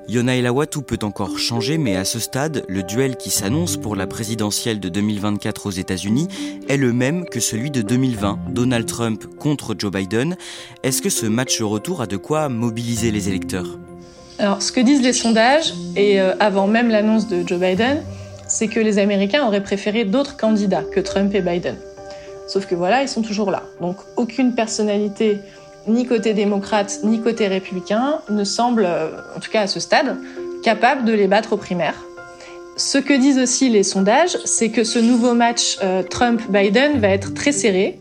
Yona 0.10 0.38
Elawa, 0.38 0.68
tout 0.68 0.84
peut 0.84 1.00
encore 1.02 1.38
changer, 1.38 1.78
mais 1.78 1.98
à 1.98 2.06
ce 2.06 2.20
stade, 2.20 2.64
le 2.70 2.82
duel 2.82 3.18
qui 3.18 3.30
s'annonce 3.30 3.76
pour 3.76 3.98
la 3.98 4.08
présidentielle 4.08 4.80
de 4.80 4.88
2024 4.88 5.66
aux 5.66 5.72
États-Unis 5.72 6.30
est 6.70 6.78
le 6.78 6.94
même 6.94 7.26
que 7.26 7.42
celui 7.42 7.72
de 7.72 7.82
2020, 7.82 8.40
Donald 8.52 8.86
Trump 8.86 9.26
contre 9.38 9.76
Joe 9.78 9.92
Biden. 9.92 10.38
Est-ce 10.84 11.02
que 11.02 11.10
ce 11.10 11.26
match 11.26 11.62
retour 11.62 12.02
a 12.02 12.08
de 12.08 12.16
quoi 12.16 12.48
mobiliser 12.48 13.12
les 13.12 13.28
électeurs? 13.28 13.78
Alors, 14.40 14.62
ce 14.62 14.72
que 14.72 14.80
disent 14.80 15.02
les 15.02 15.12
sondages, 15.12 15.74
et 15.98 16.22
euh, 16.22 16.34
avant 16.40 16.68
même 16.68 16.88
l'annonce 16.88 17.28
de 17.28 17.46
Joe 17.46 17.60
Biden, 17.60 18.02
c'est 18.48 18.70
que 18.70 18.80
les 18.80 19.00
Américains 19.00 19.46
auraient 19.46 19.64
préféré 19.64 20.06
d'autres 20.06 20.38
candidats 20.38 20.84
que 20.84 21.02
Trump 21.02 21.36
et 21.36 21.42
Biden. 21.42 21.76
Sauf 22.48 22.66
que 22.66 22.76
voilà, 22.76 23.02
ils 23.02 23.10
sont 23.10 23.24
toujours 23.24 23.52
là. 23.52 23.64
Donc, 23.82 23.98
aucune 24.16 24.56
personnalité 24.56 25.40
ni 25.88 26.06
côté 26.06 26.34
démocrate, 26.34 27.00
ni 27.04 27.22
côté 27.22 27.48
républicain, 27.48 28.20
ne 28.30 28.44
semble, 28.44 28.86
euh, 28.86 29.10
en 29.36 29.40
tout 29.40 29.52
cas 29.52 29.62
à 29.62 29.68
ce 29.68 29.80
stade, 29.80 30.18
capable 30.64 31.06
de 31.06 31.14
les 31.14 31.28
battre 31.28 31.54
aux 31.54 31.58
primaires. 31.58 31.96
Ce 32.76 32.98
que 32.98 33.14
disent 33.14 33.40
aussi 33.40 33.70
les 33.70 33.84
sondages, 33.84 34.38
c'est 34.46 34.70
que 34.70 34.84
ce 34.84 35.00
nouveau 35.00 35.34
match 35.34 35.78
euh, 35.82 36.04
Trump-Biden 36.04 37.00
va 37.00 37.10
être 37.10 37.34
très 37.34 37.52
serré. 37.52 38.00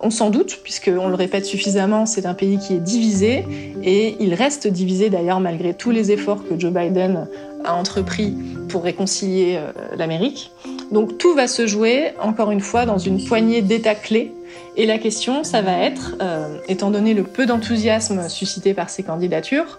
On 0.00 0.10
s'en 0.10 0.30
doute, 0.30 0.60
puisqu'on 0.62 1.08
le 1.08 1.14
répète 1.14 1.44
suffisamment, 1.44 2.06
c'est 2.06 2.26
un 2.26 2.34
pays 2.34 2.58
qui 2.58 2.74
est 2.74 2.80
divisé, 2.80 3.44
et 3.82 4.16
il 4.20 4.34
reste 4.34 4.66
divisé 4.68 5.10
d'ailleurs 5.10 5.40
malgré 5.40 5.74
tous 5.74 5.90
les 5.90 6.12
efforts 6.12 6.42
que 6.48 6.58
Joe 6.58 6.72
Biden 6.72 7.28
a 7.64 7.74
entrepris 7.74 8.34
pour 8.68 8.84
réconcilier 8.84 9.56
euh, 9.56 9.72
l'Amérique. 9.96 10.52
Donc 10.90 11.18
tout 11.18 11.34
va 11.34 11.46
se 11.46 11.66
jouer, 11.66 12.12
encore 12.20 12.50
une 12.50 12.60
fois, 12.60 12.86
dans 12.86 12.98
une 12.98 13.24
poignée 13.24 13.62
d'États 13.62 13.94
clés. 13.94 14.32
Et 14.76 14.86
la 14.86 14.98
question, 14.98 15.44
ça 15.44 15.60
va 15.60 15.78
être, 15.78 16.16
euh, 16.22 16.58
étant 16.68 16.90
donné 16.90 17.12
le 17.14 17.24
peu 17.24 17.46
d'enthousiasme 17.46 18.28
suscité 18.28 18.74
par 18.74 18.88
ces 18.88 19.02
candidatures, 19.02 19.78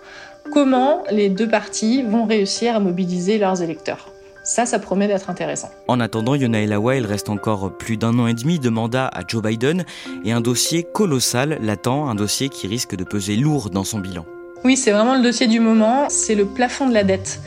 comment 0.54 1.04
les 1.12 1.30
deux 1.30 1.48
partis 1.48 2.04
vont 2.04 2.26
réussir 2.26 2.76
à 2.76 2.80
mobiliser 2.80 3.38
leurs 3.38 3.62
électeurs? 3.62 4.10
Ça, 4.44 4.66
ça 4.66 4.80
promet 4.80 5.08
d'être 5.08 5.30
intéressant. 5.30 5.70
En 5.88 6.00
attendant, 6.00 6.34
Yona 6.34 6.62
Elawa, 6.62 6.96
il 6.96 7.06
reste 7.06 7.30
encore 7.30 7.72
plus 7.78 7.98
d'un 7.98 8.18
an 8.20 8.28
et 8.28 8.34
demi 8.34 8.58
de 8.58 8.70
mandat 8.70 9.08
à 9.08 9.22
Joe 9.28 9.44
Biden 9.44 9.86
et 10.26 10.32
un 10.32 10.42
dossier 10.42 10.84
colossal 10.84 11.60
l'attend, 11.62 12.10
un 12.10 12.16
dossier 12.16 12.50
qui 12.50 12.68
risque 12.68 12.96
de 12.96 13.04
peser 13.04 13.36
lourd 13.36 13.70
dans 13.70 13.84
son 13.84 14.00
bilan. 14.00 14.26
Oui, 14.64 14.76
c'est 14.76 14.92
vraiment 14.92 15.16
le 15.16 15.22
dossier 15.22 15.48
du 15.48 15.60
moment, 15.60 16.08
c'est 16.10 16.36
le 16.36 16.46
plafond 16.46 16.90
de 16.90 16.94
la 16.94 17.04
dette. 17.04 17.40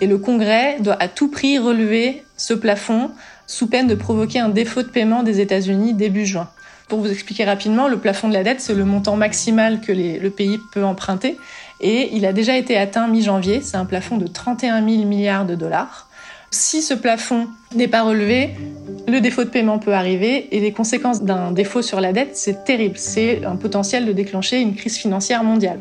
Et 0.00 0.06
le 0.06 0.18
Congrès 0.18 0.78
doit 0.80 0.96
à 1.00 1.08
tout 1.08 1.28
prix 1.28 1.58
relever 1.58 2.24
ce 2.36 2.54
plafond 2.54 3.10
sous 3.46 3.66
peine 3.66 3.86
de 3.86 3.94
provoquer 3.94 4.38
un 4.38 4.48
défaut 4.48 4.82
de 4.82 4.88
paiement 4.88 5.22
des 5.22 5.40
États-Unis 5.40 5.94
début 5.94 6.24
juin. 6.24 6.48
Pour 6.88 7.00
vous 7.00 7.10
expliquer 7.10 7.44
rapidement, 7.44 7.86
le 7.86 7.98
plafond 7.98 8.28
de 8.28 8.32
la 8.32 8.42
dette, 8.42 8.60
c'est 8.60 8.74
le 8.74 8.84
montant 8.84 9.16
maximal 9.16 9.80
que 9.80 9.92
le 9.92 10.30
pays 10.30 10.58
peut 10.72 10.84
emprunter. 10.84 11.36
Et 11.80 12.10
il 12.16 12.26
a 12.26 12.32
déjà 12.32 12.56
été 12.56 12.76
atteint 12.76 13.06
mi-janvier. 13.06 13.60
C'est 13.62 13.76
un 13.76 13.84
plafond 13.84 14.16
de 14.16 14.26
31 14.26 14.84
000 14.88 15.04
milliards 15.04 15.46
de 15.46 15.54
dollars. 15.54 16.08
Si 16.50 16.82
ce 16.82 16.94
plafond 16.94 17.46
n'est 17.76 17.86
pas 17.86 18.02
relevé, 18.02 18.50
le 19.06 19.20
défaut 19.20 19.44
de 19.44 19.50
paiement 19.50 19.78
peut 19.78 19.94
arriver 19.94 20.48
et 20.50 20.58
les 20.58 20.72
conséquences 20.72 21.22
d'un 21.22 21.52
défaut 21.52 21.80
sur 21.80 22.00
la 22.00 22.12
dette, 22.12 22.36
c'est 22.36 22.64
terrible. 22.64 22.98
C'est 22.98 23.44
un 23.44 23.54
potentiel 23.54 24.04
de 24.04 24.12
déclencher 24.12 24.60
une 24.60 24.74
crise 24.74 24.96
financière 24.96 25.44
mondiale. 25.44 25.78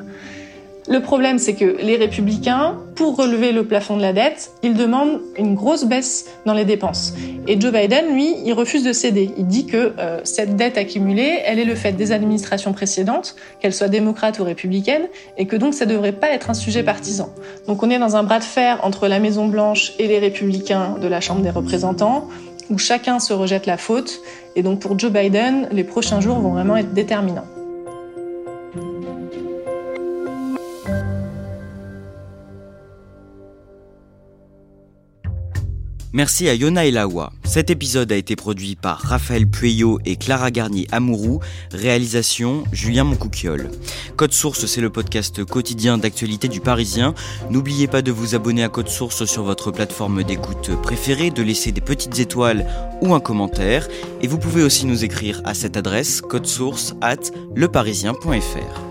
Le 0.90 1.02
problème, 1.02 1.38
c'est 1.38 1.54
que 1.54 1.78
les 1.84 1.98
républicains, 1.98 2.80
pour 2.96 3.16
relever 3.16 3.52
le 3.52 3.64
plafond 3.64 3.96
de 3.96 4.02
la 4.02 4.12
dette, 4.12 4.54
ils 4.64 4.74
demandent 4.74 5.22
une 5.38 5.54
grosse 5.54 5.86
baisse 5.86 6.26
dans 6.48 6.56
les 6.56 6.66
dépenses. 6.66 7.14
Et 7.48 7.62
Joe 7.62 7.72
Biden, 7.72 8.16
lui, 8.16 8.34
il 8.44 8.54
refuse 8.54 8.84
de 8.84 8.92
céder. 8.92 9.30
Il 9.38 9.46
dit 9.46 9.68
que 9.68 9.94
euh, 10.00 10.20
cette 10.24 10.56
dette 10.56 10.80
accumulée, 10.80 11.42
elle 11.46 11.60
est 11.60 11.66
le 11.66 11.76
fait 11.76 11.92
des 11.92 12.12
administrations 12.12 12.74
précédentes, 12.74 13.36
qu'elles 13.60 13.74
soient 13.74 13.88
démocrates 13.88 14.40
ou 14.40 14.44
républicaines, 14.44 15.08
et 15.38 15.46
que 15.46 15.56
donc 15.56 15.76
ça 15.76 15.86
ne 15.86 15.92
devrait 15.92 16.12
pas 16.12 16.32
être 16.32 16.50
un 16.50 16.56
sujet 16.56 16.82
partisan. 16.82 17.30
Donc 17.68 17.84
on 17.84 17.92
est 17.92 18.00
dans 18.00 18.16
un 18.16 18.24
bras 18.24 18.40
de 18.40 18.44
fer 18.44 18.80
entre 18.82 19.08
la 19.08 19.20
Maison 19.20 19.48
Blanche 19.48 19.94
et 20.00 20.08
les 20.08 20.18
républicains 20.18 20.96
de 21.00 21.08
la 21.08 21.22
Chambre 21.22 21.42
des 21.42 21.52
représentants, 21.52 22.28
où 22.72 22.80
chacun 22.80 23.20
se 23.20 23.34
rejette 23.34 23.68
la 23.68 23.78
faute. 23.78 24.22
Et 24.56 24.64
donc 24.64 24.80
pour 24.80 24.98
Joe 24.98 25.12
Biden, 25.12 25.68
les 25.72 25.84
prochains 25.84 26.20
jours 26.20 26.40
vont 26.40 26.54
vraiment 26.54 26.78
être 26.78 26.96
déterminants. 26.96 27.46
Merci 36.12 36.50
à 36.50 36.56
Yona 36.56 36.88
Elawa. 36.88 37.32
Cet 37.44 37.70
épisode 37.70 38.12
a 38.12 38.16
été 38.16 38.36
produit 38.36 38.76
par 38.76 39.00
Raphaël 39.00 39.48
Pueyo 39.48 40.00
et 40.06 40.16
Clara 40.16 40.50
Garnier 40.50 40.88
Amourou. 40.92 41.40
Réalisation 41.72 42.64
Julien 42.72 43.04
Moncouquiole. 43.04 43.70
Code 44.16 44.34
Source, 44.34 44.66
c'est 44.66 44.82
le 44.82 44.90
podcast 44.90 45.44
quotidien 45.44 46.00
d'actualité 46.00 46.48
du 46.48 46.62
Parisien. 46.62 47.14
N'oubliez 47.52 47.88
pas 47.88 48.02
de 48.02 48.12
vous 48.12 48.34
abonner 48.34 48.64
à 48.64 48.70
Code 48.70 48.90
Source 48.90 49.26
sur 49.26 49.44
votre 49.44 49.72
plateforme 49.72 50.24
d'écoute 50.24 50.72
préférée, 50.82 51.30
de 51.30 51.44
laisser 51.44 51.72
des 51.72 51.82
petites 51.82 52.18
étoiles 52.18 52.66
ou 53.02 53.14
un 53.14 53.20
commentaire. 53.20 53.88
Et 54.22 54.28
vous 54.28 54.40
pouvez 54.40 54.64
aussi 54.64 54.88
nous 54.88 55.06
écrire 55.06 55.42
à 55.46 55.54
cette 55.54 55.78
adresse 55.78 56.24
source 56.44 56.96
at 57.02 57.18
leparisien.fr. 57.56 58.89